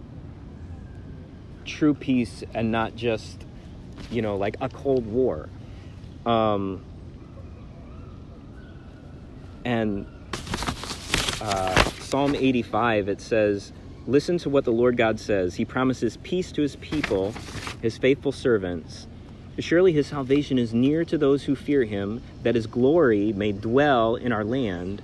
true 1.66 1.94
peace 1.94 2.44
and 2.54 2.72
not 2.72 2.96
just, 2.96 3.44
you 4.12 4.22
know, 4.22 4.38
like 4.38 4.56
a 4.62 4.70
Cold 4.70 5.06
War. 5.06 5.50
Um, 6.26 6.84
and 9.66 10.06
uh, 11.42 11.76
Psalm 12.00 12.36
85, 12.36 13.10
it 13.10 13.22
says, 13.22 13.72
Listen 14.06 14.38
to 14.40 14.50
what 14.50 14.66
the 14.66 14.72
Lord 14.72 14.98
God 14.98 15.20
says. 15.20 15.56
He 15.56 15.66
promises 15.66 16.18
peace 16.18 16.52
to 16.54 16.62
his 16.62 16.76
people, 16.78 17.34
his 17.82 17.98
faithful 17.98 18.34
servants. 18.34 19.08
Surely 19.60 19.94
his 19.94 20.08
salvation 20.08 20.58
is 20.58 20.74
near 20.74 21.06
to 21.06 21.18
those 21.18 21.44
who 21.44 21.56
fear 21.56 21.84
him, 21.86 22.22
that 22.42 22.56
his 22.56 22.68
glory 22.68 23.32
may 23.34 23.52
dwell 23.52 24.16
in 24.16 24.32
our 24.32 24.44
land. 24.44 25.02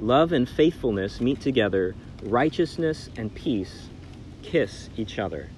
Love 0.00 0.32
and 0.32 0.48
faithfulness 0.48 1.20
meet 1.20 1.40
together, 1.40 1.94
righteousness 2.22 3.08
and 3.16 3.34
peace 3.34 3.88
kiss 4.42 4.90
each 4.96 5.18
other. 5.18 5.48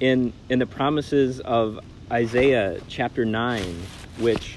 In, 0.00 0.32
in 0.48 0.58
the 0.58 0.66
promises 0.66 1.40
of 1.40 1.80
Isaiah 2.10 2.80
chapter 2.88 3.24
9, 3.24 3.62
which 4.18 4.56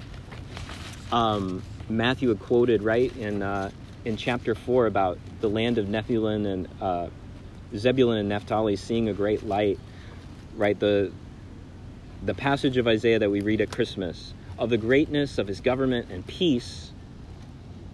um, 1.11 1.63
Matthew 1.89 2.29
had 2.29 2.39
quoted 2.39 2.83
right 2.83 3.15
in, 3.17 3.41
uh, 3.41 3.71
in 4.05 4.17
chapter 4.17 4.53
4 4.53 4.85
about 4.85 5.17
the 5.41 5.49
land 5.49 5.77
of 5.77 5.87
Nephilim 5.87 6.45
and 6.45 6.67
uh, 6.79 7.07
Zebulun 7.75 8.19
and 8.19 8.29
Naphtali 8.29 8.75
seeing 8.75 9.09
a 9.09 9.13
great 9.13 9.43
light, 9.43 9.79
right? 10.55 10.79
The, 10.79 11.11
the 12.23 12.35
passage 12.35 12.77
of 12.77 12.87
Isaiah 12.87 13.19
that 13.19 13.31
we 13.31 13.41
read 13.41 13.61
at 13.61 13.71
Christmas 13.71 14.33
of 14.61 14.69
the 14.69 14.77
greatness 14.77 15.39
of 15.39 15.47
his 15.47 15.59
government 15.59 16.11
and 16.11 16.25
peace, 16.27 16.91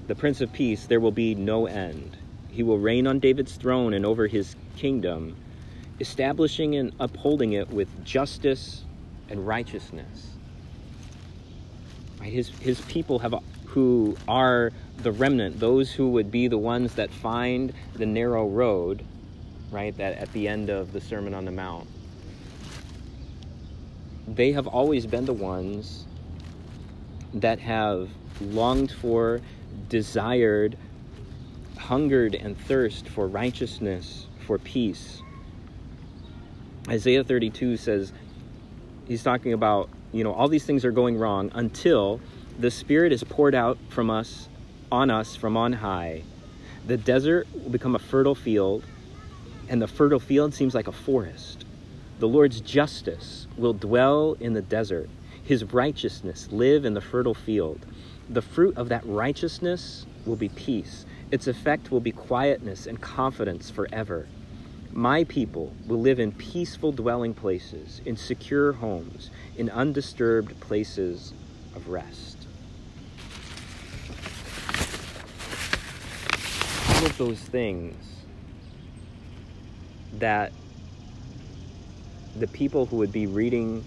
the 0.08 0.16
Prince 0.16 0.42
of 0.42 0.52
Peace, 0.52 0.86
there 0.86 1.00
will 1.00 1.14
be 1.14 1.34
no 1.34 1.66
end. 1.66 2.18
He 2.50 2.62
will 2.62 2.78
reign 2.78 3.08
on 3.08 3.20
David's 3.20 3.56
throne 3.56 3.94
and 3.94 4.06
over 4.06 4.28
his 4.28 4.56
kingdom, 4.76 5.38
establishing 6.00 6.76
and 6.76 6.94
upholding 7.00 7.54
it 7.54 7.70
with 7.70 7.88
justice 8.06 8.84
and 9.30 9.46
righteousness. 9.46 10.32
Right? 12.20 12.32
His, 12.32 12.50
his 12.60 12.82
people 12.82 13.20
have 13.20 13.36
who 13.66 14.18
are 14.28 14.72
the 14.98 15.12
remnant, 15.12 15.60
those 15.60 15.92
who 15.92 16.10
would 16.10 16.32
be 16.32 16.48
the 16.48 16.58
ones 16.58 16.96
that 16.96 17.12
find 17.12 17.74
the 17.94 18.06
narrow 18.06 18.48
road, 18.48 19.04
right, 19.70 19.96
that 19.98 20.18
at 20.18 20.32
the 20.34 20.48
end 20.48 20.70
of 20.70 20.94
the 20.94 21.02
Sermon 21.02 21.34
on 21.34 21.46
the 21.46 21.52
Mount. 21.52 21.88
They 24.28 24.52
have 24.54 24.68
always 24.68 25.06
been 25.06 25.26
the 25.26 25.34
ones 25.34 26.06
that 27.36 27.60
have 27.60 28.10
longed 28.42 28.92
for, 28.92 29.42
desired, 29.90 30.78
hungered, 31.78 32.34
and 32.36 32.58
thirst 32.58 33.08
for 33.10 33.28
righteousness, 33.28 34.26
for 34.46 34.58
peace. 34.58 35.22
Isaiah 36.90 37.24
32 37.24 37.76
says, 37.78 38.14
he's 39.08 39.22
talking 39.22 39.52
about, 39.52 39.90
you 40.14 40.24
know, 40.24 40.32
all 40.32 40.48
these 40.48 40.66
things 40.66 40.86
are 40.86 40.92
going 40.92 41.18
wrong 41.18 41.52
until 41.54 42.22
the 42.58 42.72
Spirit 42.72 43.12
is 43.12 43.24
poured 43.24 43.54
out 43.54 43.78
from 43.90 44.10
us, 44.10 44.48
on 44.92 45.10
us 45.10 45.36
from 45.36 45.58
on 45.58 45.74
high. 45.74 46.24
The 46.86 46.96
desert 46.96 47.48
will 47.54 47.72
become 47.72 47.96
a 47.96 48.00
fertile 48.00 48.36
field, 48.36 48.84
and 49.68 49.82
the 49.82 49.88
fertile 49.88 50.20
field 50.20 50.54
seems 50.54 50.74
like 50.74 50.88
a 50.88 50.94
forest. 50.94 51.66
The 52.20 52.28
Lord's 52.28 52.62
justice 52.62 53.48
will 53.58 53.74
dwell 53.74 54.38
in 54.40 54.54
the 54.54 54.62
desert, 54.62 55.10
His 55.44 55.66
righteousness 55.66 56.48
live 56.52 56.86
in 56.86 56.94
the 56.94 57.02
fertile 57.02 57.34
field. 57.34 57.86
The 58.30 58.42
fruit 58.42 58.78
of 58.78 58.90
that 58.90 59.06
righteousness 59.06 60.06
will 60.26 60.38
be 60.38 60.50
peace. 60.50 61.06
Its 61.32 61.48
effect 61.48 61.92
will 61.92 62.00
be 62.00 62.14
quietness 62.14 62.88
and 62.88 63.00
confidence 63.02 63.70
forever. 63.70 64.28
My 64.98 65.26
people 65.26 65.76
will 65.86 66.00
live 66.02 66.20
in 66.20 66.32
peaceful 66.32 66.92
dwelling 66.92 67.36
places, 67.36 68.02
in 68.04 68.18
secure 68.18 68.74
homes, 68.74 69.30
in 69.56 69.70
undisturbed 69.70 70.60
places 70.60 71.34
of 71.76 71.88
rest. 71.88 72.48
all 76.98 77.06
of 77.06 77.18
those 77.20 77.40
things 77.40 78.24
that 80.14 80.52
the 82.36 82.48
people 82.48 82.88
who 82.88 82.96
would 82.96 83.12
be 83.12 83.28
reading 83.28 83.84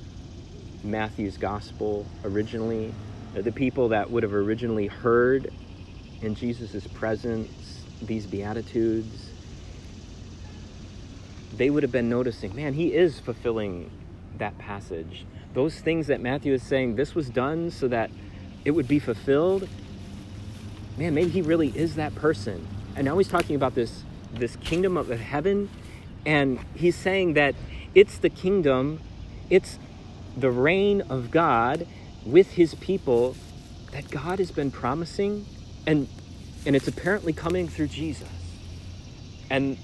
Matthew's 0.84 1.36
gospel 1.36 2.06
originally, 2.22 2.94
the 3.34 3.50
people 3.50 3.88
that 3.88 4.08
would 4.08 4.22
have 4.22 4.32
originally 4.32 4.86
heard 4.86 5.52
in 6.22 6.36
Jesus' 6.36 6.86
presence 6.86 7.84
these 8.00 8.26
Beatitudes, 8.26 9.29
they 11.60 11.68
would 11.68 11.82
have 11.82 11.92
been 11.92 12.08
noticing, 12.08 12.56
man, 12.56 12.72
he 12.72 12.94
is 12.94 13.20
fulfilling 13.20 13.90
that 14.38 14.56
passage. 14.56 15.26
Those 15.52 15.78
things 15.78 16.06
that 16.06 16.20
Matthew 16.20 16.54
is 16.54 16.62
saying, 16.62 16.96
this 16.96 17.14
was 17.14 17.28
done 17.28 17.70
so 17.70 17.86
that 17.88 18.10
it 18.64 18.70
would 18.70 18.88
be 18.88 18.98
fulfilled. 18.98 19.68
Man, 20.96 21.12
maybe 21.12 21.28
he 21.28 21.42
really 21.42 21.68
is 21.68 21.96
that 21.96 22.14
person 22.14 22.66
and 22.96 23.04
now 23.04 23.16
he's 23.18 23.28
talking 23.28 23.56
about 23.56 23.74
this 23.74 24.04
this 24.32 24.56
kingdom 24.56 24.96
of 24.96 25.08
heaven 25.08 25.68
and 26.24 26.58
he's 26.74 26.96
saying 26.96 27.34
that 27.34 27.54
it's 27.94 28.18
the 28.18 28.30
kingdom 28.30 29.00
it's 29.48 29.78
the 30.36 30.50
reign 30.50 31.00
of 31.02 31.30
god 31.30 31.86
with 32.24 32.52
his 32.52 32.74
people 32.76 33.34
that 33.92 34.10
God 34.10 34.38
has 34.38 34.50
been 34.50 34.70
promising 34.70 35.46
and 35.86 36.08
and 36.66 36.76
it's 36.76 36.86
apparently 36.86 37.32
coming 37.32 37.68
through 37.68 37.88
Jesus. 37.88 38.28
And 39.48 39.78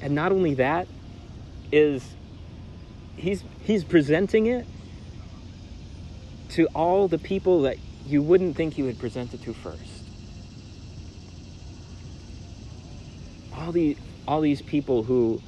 and 0.00 0.14
not 0.14 0.32
only 0.32 0.54
that 0.54 0.86
is 1.72 2.14
he's 3.16 3.42
he's 3.62 3.84
presenting 3.84 4.46
it 4.46 4.66
to 6.50 6.66
all 6.74 7.08
the 7.08 7.18
people 7.18 7.62
that 7.62 7.76
you 8.06 8.22
wouldn't 8.22 8.56
think 8.56 8.74
he 8.74 8.82
would 8.82 8.98
present 8.98 9.34
it 9.34 9.42
to 9.42 9.52
first. 9.52 9.80
All 13.54 13.72
the 13.72 13.96
all 14.28 14.40
these 14.40 14.62
people 14.62 15.02
who 15.02 15.40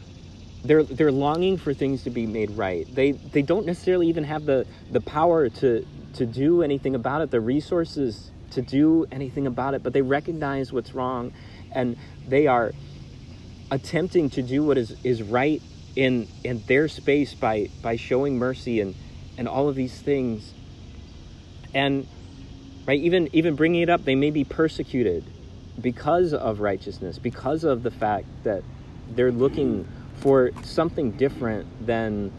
they're 0.65 0.83
they're 0.83 1.13
longing 1.13 1.57
for 1.57 1.73
things 1.73 2.03
to 2.05 2.11
be 2.11 2.27
made 2.27 2.51
right. 2.53 2.93
They 2.93 3.13
they 3.13 3.43
don't 3.43 3.67
necessarily 3.67 4.09
even 4.09 4.25
have 4.25 4.45
the 4.45 4.67
the 4.91 5.01
power 5.01 5.49
to 5.49 5.87
to 6.15 6.27
do 6.27 6.63
anything 6.63 6.95
about 6.95 7.23
it, 7.23 7.31
the 7.31 7.41
resources 7.41 8.33
to 8.51 8.63
do 8.63 9.07
anything 9.13 9.47
about 9.47 9.75
it, 9.75 9.83
but 9.83 9.93
they 9.93 10.03
recognize 10.03 10.73
what's 10.73 10.95
wrong 10.95 11.33
and 11.73 11.97
they 12.27 12.47
are 12.47 12.73
attempting 13.71 14.31
to 14.31 14.43
do 14.43 14.63
what 14.63 14.79
is, 14.79 14.97
is 15.05 15.23
right 15.23 15.63
in 15.97 16.29
in 16.45 16.63
their 16.67 16.89
space 16.89 17.35
by 17.35 17.69
by 17.83 17.97
showing 17.97 18.39
mercy 18.39 18.81
and 18.81 18.95
and 19.37 19.49
all 19.49 19.69
of 19.69 19.75
these 19.75 20.01
things. 20.01 20.55
And 21.75 22.07
right 22.87 23.01
even 23.01 23.29
even 23.33 23.57
bringing 23.57 23.83
it 23.83 23.91
up 23.91 24.05
they 24.05 24.15
may 24.15 24.31
be 24.31 24.45
persecuted 24.45 25.25
because 25.81 26.33
of 26.33 26.61
righteousness 26.61 27.19
because 27.19 27.63
of 27.63 27.83
the 27.83 27.91
fact 27.91 28.27
that 28.45 28.63
they're 29.11 29.33
looking 29.33 29.87
for 30.17 30.51
something 30.63 31.13
different 31.13 31.87
than 31.87 32.33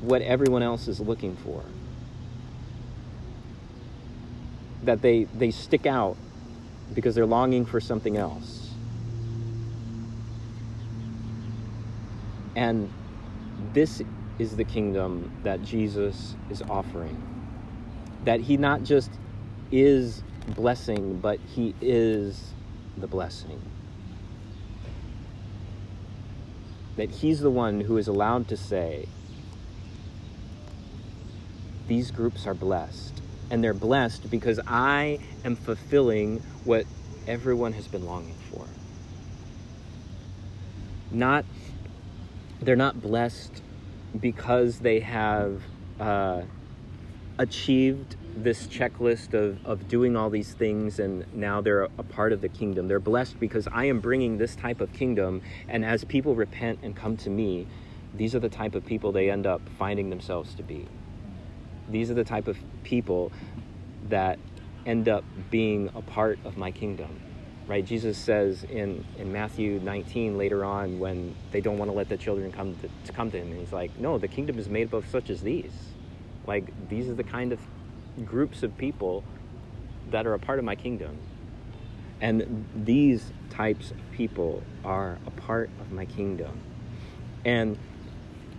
what 0.00 0.22
everyone 0.22 0.62
else 0.62 0.88
is 0.88 1.00
looking 1.00 1.36
for. 1.36 1.62
That 4.84 5.02
they 5.02 5.24
they 5.24 5.50
stick 5.50 5.86
out 5.86 6.16
because 6.94 7.14
they're 7.14 7.26
longing 7.26 7.64
for 7.64 7.80
something 7.80 8.16
else 8.16 8.61
and 12.56 12.92
this 13.72 14.02
is 14.38 14.56
the 14.56 14.64
kingdom 14.64 15.32
that 15.42 15.62
Jesus 15.62 16.36
is 16.50 16.62
offering. 16.62 17.16
That 18.24 18.40
he 18.40 18.56
not 18.56 18.82
just 18.82 19.10
is 19.70 20.22
blessing 20.48 21.18
but 21.18 21.38
he 21.54 21.74
is 21.80 22.52
the 22.96 23.06
blessing. 23.06 23.60
That 26.96 27.10
he's 27.10 27.40
the 27.40 27.50
one 27.50 27.80
who 27.80 27.96
is 27.96 28.08
allowed 28.08 28.48
to 28.48 28.56
say 28.56 29.06
these 31.88 32.10
groups 32.10 32.46
are 32.46 32.54
blessed. 32.54 33.20
And 33.50 33.62
they're 33.62 33.74
blessed 33.74 34.30
because 34.30 34.58
I 34.66 35.18
am 35.44 35.56
fulfilling 35.56 36.42
what 36.64 36.86
everyone 37.26 37.72
has 37.74 37.86
been 37.86 38.06
longing 38.06 38.36
for. 38.50 38.66
Not, 41.10 41.44
they're 42.64 42.76
not 42.76 43.00
blessed 43.00 43.62
because 44.18 44.80
they 44.80 45.00
have 45.00 45.62
uh, 46.00 46.42
achieved 47.38 48.16
this 48.36 48.66
checklist 48.66 49.34
of, 49.34 49.64
of 49.66 49.88
doing 49.88 50.16
all 50.16 50.30
these 50.30 50.54
things 50.54 50.98
and 50.98 51.26
now 51.34 51.60
they're 51.60 51.84
a, 51.84 51.90
a 51.98 52.02
part 52.02 52.32
of 52.32 52.40
the 52.40 52.48
kingdom. 52.48 52.88
They're 52.88 53.00
blessed 53.00 53.38
because 53.38 53.68
I 53.70 53.86
am 53.86 54.00
bringing 54.00 54.38
this 54.38 54.56
type 54.56 54.80
of 54.80 54.92
kingdom, 54.92 55.42
and 55.68 55.84
as 55.84 56.04
people 56.04 56.34
repent 56.34 56.80
and 56.82 56.96
come 56.96 57.16
to 57.18 57.30
me, 57.30 57.66
these 58.14 58.34
are 58.34 58.40
the 58.40 58.48
type 58.48 58.74
of 58.74 58.84
people 58.86 59.12
they 59.12 59.30
end 59.30 59.46
up 59.46 59.60
finding 59.78 60.10
themselves 60.10 60.54
to 60.54 60.62
be 60.62 60.88
these 61.88 62.10
are 62.10 62.14
the 62.14 62.24
type 62.24 62.48
of 62.48 62.56
people 62.82 63.32
that 64.08 64.38
end 64.86 65.08
up 65.08 65.24
being 65.50 65.90
a 65.94 66.02
part 66.02 66.38
of 66.44 66.56
my 66.56 66.70
kingdom 66.70 67.20
right? 67.66 67.84
Jesus 67.84 68.18
says 68.18 68.64
in, 68.64 69.04
in 69.18 69.32
matthew 69.32 69.80
19 69.80 70.36
later 70.36 70.64
on 70.64 70.98
when 70.98 71.34
they 71.50 71.60
don't 71.60 71.78
want 71.78 71.90
to 71.90 71.96
let 71.96 72.08
the 72.08 72.16
children 72.16 72.50
come 72.52 72.74
to, 72.76 72.88
to 73.06 73.12
come 73.12 73.30
to 73.30 73.38
him 73.38 73.50
and 73.50 73.60
he's 73.60 73.72
like 73.72 73.96
no 73.98 74.18
the 74.18 74.28
kingdom 74.28 74.58
is 74.58 74.68
made 74.68 74.88
up 74.88 74.94
of 74.94 75.08
such 75.08 75.30
as 75.30 75.42
these. 75.42 75.72
Like 76.46 76.64
these 76.88 77.08
are 77.08 77.14
the 77.14 77.24
kind 77.24 77.52
of 77.52 77.60
groups 78.24 78.62
of 78.62 78.76
people 78.76 79.24
that 80.10 80.26
are 80.26 80.34
a 80.34 80.38
part 80.38 80.58
of 80.58 80.64
my 80.64 80.74
kingdom. 80.74 81.18
And 82.20 82.66
these 82.74 83.32
types 83.50 83.90
of 83.90 83.96
people 84.12 84.62
are 84.84 85.18
a 85.26 85.30
part 85.30 85.70
of 85.80 85.90
my 85.90 86.04
kingdom. 86.04 86.60
And 87.44 87.78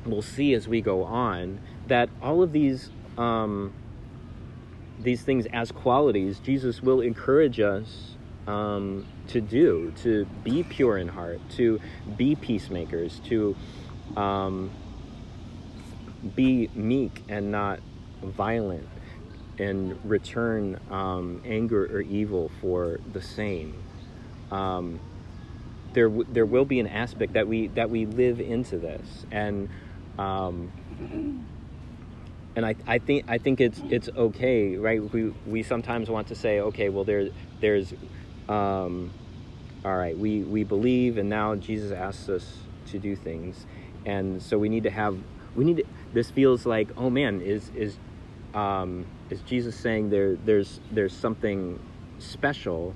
we'll 0.06 0.22
see 0.22 0.54
as 0.54 0.68
we 0.68 0.82
go 0.82 1.04
on 1.04 1.60
that 1.88 2.10
all 2.22 2.44
of 2.44 2.52
these 2.52 2.90
um, 3.18 3.74
these 5.00 5.22
things 5.22 5.46
as 5.48 5.72
qualities, 5.72 6.40
Jesus 6.40 6.82
will 6.82 7.02
encourage 7.02 7.60
us 7.60 8.13
um, 8.48 9.06
to 9.28 9.42
do, 9.42 9.94
to 10.04 10.26
be 10.44 10.64
pure 10.64 10.98
in 10.98 11.08
heart, 11.08 11.40
to 11.52 11.80
be 12.18 12.36
peacemakers, 12.36 13.20
to 13.26 13.56
um, 14.18 14.72
be 16.36 16.70
meek 16.74 17.24
and 17.30 17.52
not 17.52 17.80
violent, 18.22 18.88
and 19.60 20.00
return 20.04 20.80
um, 20.90 21.42
anger 21.46 21.86
or 21.86 22.02
evil 22.02 22.52
for 22.62 23.00
the 23.14 23.22
same. 23.22 23.82
Um, 24.52 25.00
there, 25.94 26.10
w- 26.10 26.28
there 26.32 26.46
will 26.46 26.66
be 26.66 26.80
an 26.80 26.88
aspect 26.88 27.34
that 27.34 27.48
we 27.48 27.68
that 27.68 27.90
we 27.90 28.06
live 28.06 28.40
into 28.40 28.78
this, 28.78 29.26
and 29.32 29.70
um, 30.18 30.72
and 32.56 32.66
I, 32.66 32.76
I 32.88 33.00
think 33.00 33.26
I 33.28 33.38
think 33.38 33.62
it's 33.62 33.82
it's 33.90 34.10
okay, 34.16 34.76
right? 34.76 35.04
We 35.14 35.34
we 35.46 35.64
sometimes 35.64 36.10
want 36.10 36.28
to 36.28 36.36
say, 36.36 36.60
okay, 36.60 36.90
well 36.90 37.04
there 37.04 37.30
there's, 37.62 37.94
um, 38.50 39.12
all 39.86 39.96
right, 39.96 40.18
we 40.18 40.44
we 40.44 40.64
believe, 40.64 41.18
and 41.18 41.30
now 41.30 41.56
Jesus 41.56 41.92
asks 41.92 42.30
us 42.30 42.58
to 42.88 43.00
do 43.00 43.16
things, 43.16 43.66
and 44.06 44.42
so 44.42 44.58
we 44.58 44.70
need 44.70 44.84
to 44.84 44.90
have 44.90 45.18
we 45.56 45.66
need 45.66 45.78
to, 45.78 45.84
this 46.14 46.32
feels 46.32 46.66
like 46.66 46.90
oh 46.98 47.10
man 47.10 47.42
is 47.42 47.70
is 47.76 47.98
um, 48.54 49.06
is 49.30 49.42
Jesus 49.42 49.76
saying 49.76 50.10
there 50.10 50.36
there's 50.36 50.80
there's 50.92 51.16
something 51.16 51.80
special 52.20 52.94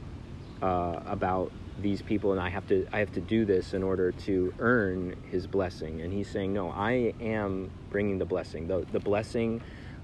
uh, 0.62 1.00
about 1.06 1.52
these 1.80 2.02
people 2.02 2.32
and 2.32 2.42
I 2.42 2.50
have 2.50 2.68
to 2.68 2.88
I 2.92 3.00
have 3.00 3.12
to 3.14 3.22
do 3.22 3.46
this 3.46 3.74
in 3.74 3.84
order 3.84 4.12
to 4.12 4.54
earn 4.60 5.16
his 5.30 5.48
blessing? 5.48 6.02
And 6.02 6.12
he's 6.12 6.30
saying 6.30 6.54
no 6.54 6.70
I 6.70 7.14
am 7.22 7.72
bringing 7.90 8.18
the 8.18 8.26
blessing. 8.26 8.68
The, 8.68 8.86
the 8.92 9.00
blessing 9.00 9.62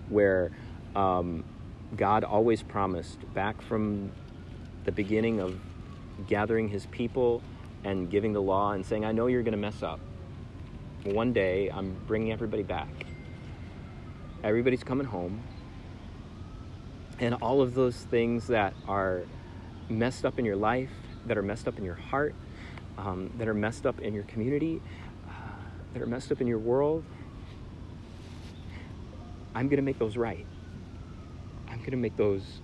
where 0.10 0.52
um, 0.96 1.44
God 1.96 2.24
always 2.24 2.62
promised 2.64 3.20
back 3.34 3.62
from 3.62 4.12
the 4.86 4.92
beginning 4.92 5.40
of 5.40 5.60
gathering 6.28 6.68
his 6.68 6.86
people 6.88 7.42
and 7.84 8.10
giving 8.10 8.34
the 8.34 8.42
law 8.42 8.72
and 8.72 8.86
saying 8.86 9.06
I 9.06 9.12
know 9.12 9.28
you're 9.28 9.44
going 9.44 9.54
to 9.54 9.58
mess 9.58 9.84
up. 9.84 10.00
One 11.04 11.34
day 11.34 11.70
I'm 11.70 11.96
bringing 12.08 12.32
everybody 12.32 12.64
back. 12.64 12.88
Everybody's 14.44 14.84
coming 14.84 15.08
home. 15.08 15.42
And 17.20 17.36
all 17.36 17.62
of 17.62 17.74
those 17.74 17.96
things 17.96 18.48
that 18.48 18.74
are 18.88 19.24
messed 19.90 20.26
up 20.26 20.40
in 20.40 20.46
your 20.46 20.56
life 20.56 20.90
that 21.26 21.38
are 21.38 21.42
messed 21.42 21.68
up 21.68 21.78
in 21.78 21.84
your 21.84 21.96
heart, 21.96 22.36
um, 22.98 23.32
that 23.38 23.48
are 23.48 23.54
messed 23.54 23.86
up 23.86 24.00
in 24.02 24.14
your 24.14 24.24
community, 24.24 24.82
uh, 25.28 25.32
that 25.94 26.02
are 26.02 26.08
messed 26.08 26.32
up 26.32 26.42
in 26.42 26.48
your 26.48 26.60
world, 26.60 27.04
I'm 29.56 29.68
going 29.68 29.78
to 29.78 29.84
make 29.84 30.00
those 30.00 30.18
right. 30.18 30.46
I'm 31.68 31.80
going 31.80 31.92
to 31.92 31.98
make 31.98 32.18
those 32.18 32.62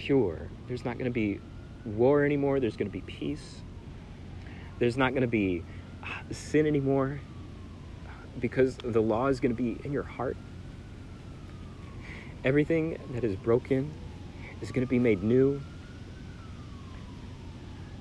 pure. 0.00 0.48
There's 0.66 0.84
not 0.84 0.94
going 0.94 1.04
to 1.04 1.10
be 1.10 1.40
war 1.84 2.24
anymore. 2.24 2.58
There's 2.58 2.76
going 2.76 2.90
to 2.90 2.92
be 2.92 3.02
peace. 3.02 3.56
There's 4.78 4.96
not 4.96 5.10
going 5.10 5.22
to 5.22 5.28
be 5.28 5.62
uh, 6.02 6.06
sin 6.32 6.66
anymore 6.66 7.20
because 8.40 8.76
the 8.76 9.00
law 9.00 9.26
is 9.26 9.40
going 9.40 9.54
to 9.54 9.62
be 9.62 9.78
in 9.84 9.92
your 9.92 10.02
heart. 10.02 10.36
Everything 12.44 12.98
that 13.12 13.24
is 13.24 13.36
broken 13.36 13.92
is 14.62 14.72
going 14.72 14.86
to 14.86 14.90
be 14.90 14.98
made 14.98 15.22
new 15.22 15.60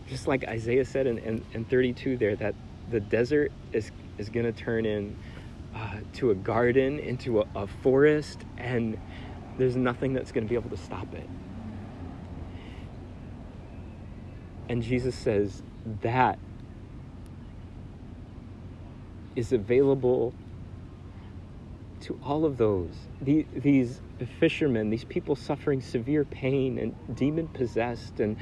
just 0.09 0.27
like 0.27 0.43
Isaiah 0.47 0.85
said 0.85 1.05
in, 1.05 1.19
in, 1.19 1.45
in 1.53 1.65
32 1.65 2.17
there, 2.17 2.35
that 2.37 2.55
the 2.89 2.99
desert 2.99 3.51
is, 3.71 3.91
is 4.17 4.29
going 4.29 4.45
to 4.45 4.51
turn 4.51 4.85
in 4.85 5.15
uh, 5.75 5.97
to 6.13 6.31
a 6.31 6.35
garden, 6.35 6.99
into 6.99 7.41
a, 7.41 7.47
a 7.55 7.67
forest, 7.67 8.39
and 8.57 8.97
there's 9.57 9.75
nothing 9.75 10.13
that's 10.13 10.31
going 10.31 10.43
to 10.43 10.49
be 10.49 10.55
able 10.55 10.71
to 10.71 10.77
stop 10.77 11.13
it. 11.13 11.29
And 14.69 14.83
Jesus 14.83 15.15
says 15.15 15.63
that 16.01 16.37
is 19.35 19.51
available 19.51 20.33
to 22.01 22.19
all 22.23 22.45
of 22.45 22.57
those. 22.57 22.93
The, 23.21 23.45
these 23.53 24.01
fishermen, 24.39 24.89
these 24.89 25.03
people 25.03 25.35
suffering 25.35 25.81
severe 25.81 26.23
pain 26.23 26.77
and 26.77 27.17
demon 27.17 27.47
possessed 27.47 28.19
and 28.19 28.37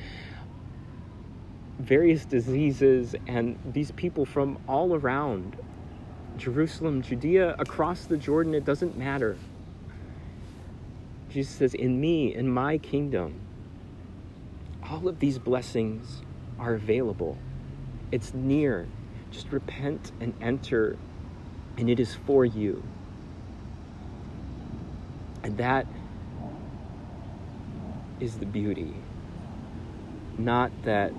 various 1.79 2.25
diseases 2.25 3.15
and 3.27 3.57
these 3.65 3.91
people 3.91 4.25
from 4.25 4.59
all 4.67 4.95
around 4.95 5.57
Jerusalem, 6.37 7.01
Judea, 7.01 7.55
across 7.57 8.05
the 8.05 8.17
Jordan, 8.17 8.53
it 8.53 8.65
doesn't 8.65 8.97
matter. 8.97 9.37
Jesus 11.29 11.55
says, 11.55 11.73
In 11.73 11.99
me, 11.99 12.33
in 12.33 12.49
my 12.49 12.77
kingdom, 12.77 13.39
all 14.89 15.07
of 15.07 15.19
these 15.19 15.37
blessings 15.37 16.21
are 16.59 16.73
available. 16.73 17.37
It's 18.11 18.33
near. 18.33 18.87
Just 19.31 19.51
repent 19.51 20.11
and 20.21 20.33
enter, 20.41 20.97
and 21.77 21.89
it 21.89 21.99
is 21.99 22.15
for 22.25 22.45
you. 22.45 22.81
And 25.43 25.57
that 25.57 25.85
is 28.19 28.37
the 28.37 28.45
beauty. 28.45 28.95
Not 30.37 30.71
that 30.83 31.11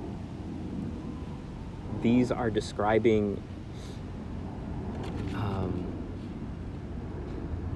these 2.03 2.33
are 2.33 2.51
describing 2.51 3.43
um, 5.35 5.87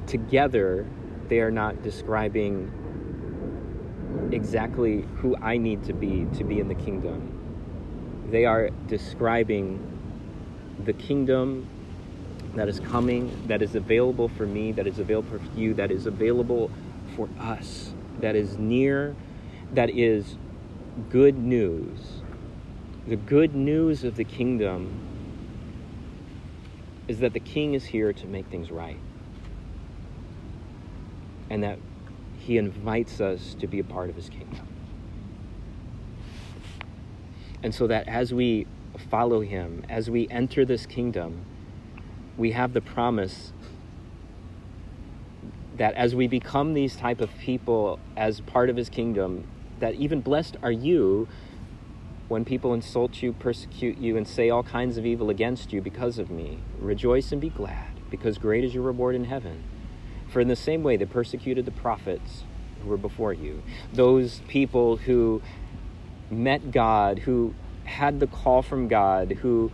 together, 0.06 0.86
they 1.28 1.40
are 1.40 1.50
not 1.50 1.82
describing 1.82 2.70
exactly 4.32 5.06
who 5.16 5.36
I 5.36 5.56
need 5.58 5.84
to 5.84 5.92
be 5.92 6.26
to 6.34 6.44
be 6.44 6.60
in 6.60 6.68
the 6.68 6.74
kingdom. 6.74 7.38
They 8.30 8.44
are 8.44 8.70
describing 8.86 9.80
the 10.84 10.92
kingdom 10.92 11.68
that 12.54 12.68
is 12.68 12.80
coming, 12.80 13.46
that 13.46 13.62
is 13.62 13.74
available 13.74 14.28
for 14.28 14.46
me, 14.46 14.72
that 14.72 14.86
is 14.86 14.98
available 14.98 15.38
for 15.38 15.58
you, 15.58 15.74
that 15.74 15.90
is 15.90 16.06
available 16.06 16.70
for 17.16 17.28
us, 17.38 17.94
that 18.20 18.36
is 18.36 18.58
near, 18.58 19.16
that 19.72 19.90
is 19.90 20.36
good 21.08 21.38
news. 21.38 22.22
The 23.06 23.16
good 23.16 23.54
news 23.54 24.04
of 24.04 24.16
the 24.16 24.24
kingdom 24.24 25.00
is 27.08 27.20
that 27.20 27.32
the 27.32 27.40
king 27.40 27.74
is 27.74 27.84
here 27.84 28.12
to 28.12 28.26
make 28.26 28.46
things 28.46 28.70
right. 28.70 29.00
And 31.50 31.62
that 31.62 31.78
he 32.46 32.58
invites 32.58 33.20
us 33.20 33.54
to 33.60 33.66
be 33.66 33.78
a 33.78 33.84
part 33.84 34.10
of 34.10 34.16
his 34.16 34.28
kingdom. 34.28 34.66
And 37.62 37.72
so 37.72 37.86
that 37.86 38.08
as 38.08 38.34
we 38.34 38.66
follow 39.10 39.40
him, 39.40 39.84
as 39.88 40.10
we 40.10 40.28
enter 40.28 40.64
this 40.64 40.84
kingdom, 40.84 41.44
we 42.36 42.50
have 42.52 42.72
the 42.72 42.80
promise 42.80 43.52
that 45.76 45.94
as 45.94 46.14
we 46.14 46.26
become 46.26 46.74
these 46.74 46.96
type 46.96 47.20
of 47.20 47.30
people 47.38 48.00
as 48.16 48.40
part 48.40 48.68
of 48.68 48.76
his 48.76 48.88
kingdom, 48.88 49.46
that 49.78 49.94
even 49.94 50.20
blessed 50.20 50.56
are 50.62 50.72
you 50.72 51.28
when 52.28 52.44
people 52.44 52.74
insult 52.74 53.22
you, 53.22 53.32
persecute 53.32 53.98
you, 53.98 54.16
and 54.16 54.26
say 54.26 54.50
all 54.50 54.62
kinds 54.62 54.96
of 54.96 55.06
evil 55.06 55.30
against 55.30 55.72
you 55.72 55.80
because 55.80 56.18
of 56.18 56.30
me. 56.30 56.58
Rejoice 56.78 57.30
and 57.30 57.40
be 57.40 57.50
glad, 57.50 57.92
because 58.10 58.38
great 58.38 58.64
is 58.64 58.74
your 58.74 58.82
reward 58.82 59.14
in 59.14 59.24
heaven. 59.24 59.62
For 60.32 60.40
in 60.40 60.48
the 60.48 60.56
same 60.56 60.82
way 60.82 60.96
they 60.96 61.04
persecuted 61.04 61.66
the 61.66 61.72
prophets 61.72 62.44
who 62.82 62.88
were 62.88 62.96
before 62.96 63.34
you, 63.34 63.62
those 63.92 64.40
people 64.48 64.96
who 64.96 65.42
met 66.30 66.70
God, 66.70 67.20
who 67.20 67.54
had 67.84 68.18
the 68.18 68.26
call 68.26 68.62
from 68.62 68.88
God, 68.88 69.32
who 69.42 69.70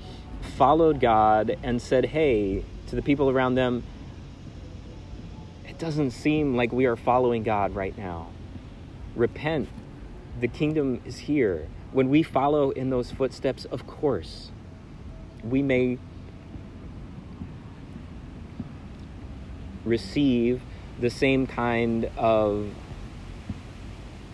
followed 0.56 1.00
God 1.00 1.56
and 1.62 1.80
said, 1.80 2.06
hey, 2.06 2.64
to 2.88 2.96
the 2.96 3.02
people 3.02 3.30
around 3.30 3.54
them, 3.54 3.84
it 5.68 5.78
doesn't 5.78 6.10
seem 6.10 6.56
like 6.56 6.72
we 6.72 6.86
are 6.86 6.96
following 6.96 7.44
God 7.44 7.76
right 7.76 7.96
now. 7.96 8.26
Repent. 9.14 9.68
The 10.40 10.48
kingdom 10.48 11.00
is 11.04 11.18
here. 11.18 11.68
When 11.92 12.08
we 12.08 12.24
follow 12.24 12.70
in 12.70 12.90
those 12.90 13.12
footsteps, 13.12 13.64
of 13.66 13.86
course, 13.86 14.50
we 15.44 15.62
may 15.62 15.98
receive 19.88 20.60
the 21.00 21.10
same 21.10 21.46
kind 21.46 22.10
of 22.16 22.68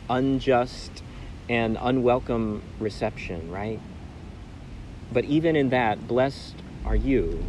unjust 0.09 1.02
and 1.48 1.78
unwelcome 1.80 2.62
reception, 2.78 3.50
right? 3.50 3.80
But 5.12 5.24
even 5.24 5.57
in 5.57 5.70
that, 5.70 6.09
blessed 6.09 6.57
are 6.84 6.96
you. 6.96 7.44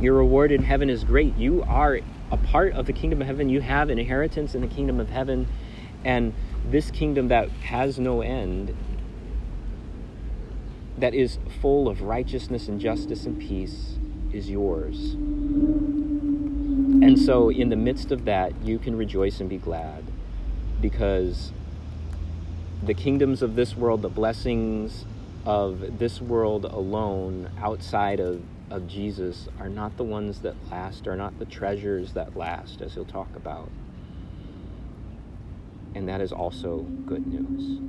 Your 0.00 0.14
reward 0.14 0.50
in 0.52 0.62
heaven 0.62 0.90
is 0.90 1.04
great. 1.04 1.36
You 1.36 1.62
are 1.62 2.00
a 2.30 2.36
part 2.36 2.72
of 2.72 2.86
the 2.86 2.92
kingdom 2.92 3.20
of 3.20 3.26
heaven. 3.26 3.48
You 3.48 3.60
have 3.60 3.90
an 3.90 3.98
inheritance 3.98 4.54
in 4.54 4.60
the 4.60 4.66
kingdom 4.66 4.98
of 4.98 5.10
heaven. 5.10 5.46
And 6.04 6.34
this 6.68 6.90
kingdom 6.90 7.28
that 7.28 7.48
has 7.50 7.98
no 7.98 8.22
end, 8.22 8.74
that 10.98 11.14
is 11.14 11.38
full 11.60 11.88
of 11.88 12.02
righteousness 12.02 12.68
and 12.68 12.80
justice 12.80 13.24
and 13.24 13.38
peace, 13.38 13.98
is 14.32 14.50
yours. 14.50 15.16
And 17.02 17.18
so, 17.18 17.50
in 17.50 17.70
the 17.70 17.76
midst 17.76 18.12
of 18.12 18.24
that, 18.26 18.52
you 18.62 18.78
can 18.78 18.96
rejoice 18.96 19.40
and 19.40 19.48
be 19.50 19.58
glad 19.58 20.04
because 20.80 21.52
the 22.82 22.94
kingdoms 22.94 23.42
of 23.42 23.56
this 23.56 23.76
world, 23.76 24.02
the 24.02 24.08
blessings 24.08 25.04
of 25.44 25.98
this 25.98 26.20
world 26.20 26.64
alone, 26.64 27.50
outside 27.58 28.20
of, 28.20 28.42
of 28.70 28.86
Jesus, 28.86 29.48
are 29.58 29.68
not 29.68 29.96
the 29.96 30.04
ones 30.04 30.40
that 30.40 30.54
last, 30.70 31.06
are 31.06 31.16
not 31.16 31.38
the 31.38 31.44
treasures 31.46 32.12
that 32.12 32.36
last, 32.36 32.80
as 32.80 32.94
he'll 32.94 33.04
talk 33.04 33.34
about. 33.34 33.70
And 35.94 36.08
that 36.08 36.20
is 36.20 36.32
also 36.32 36.78
good 37.06 37.26
news. 37.26 37.80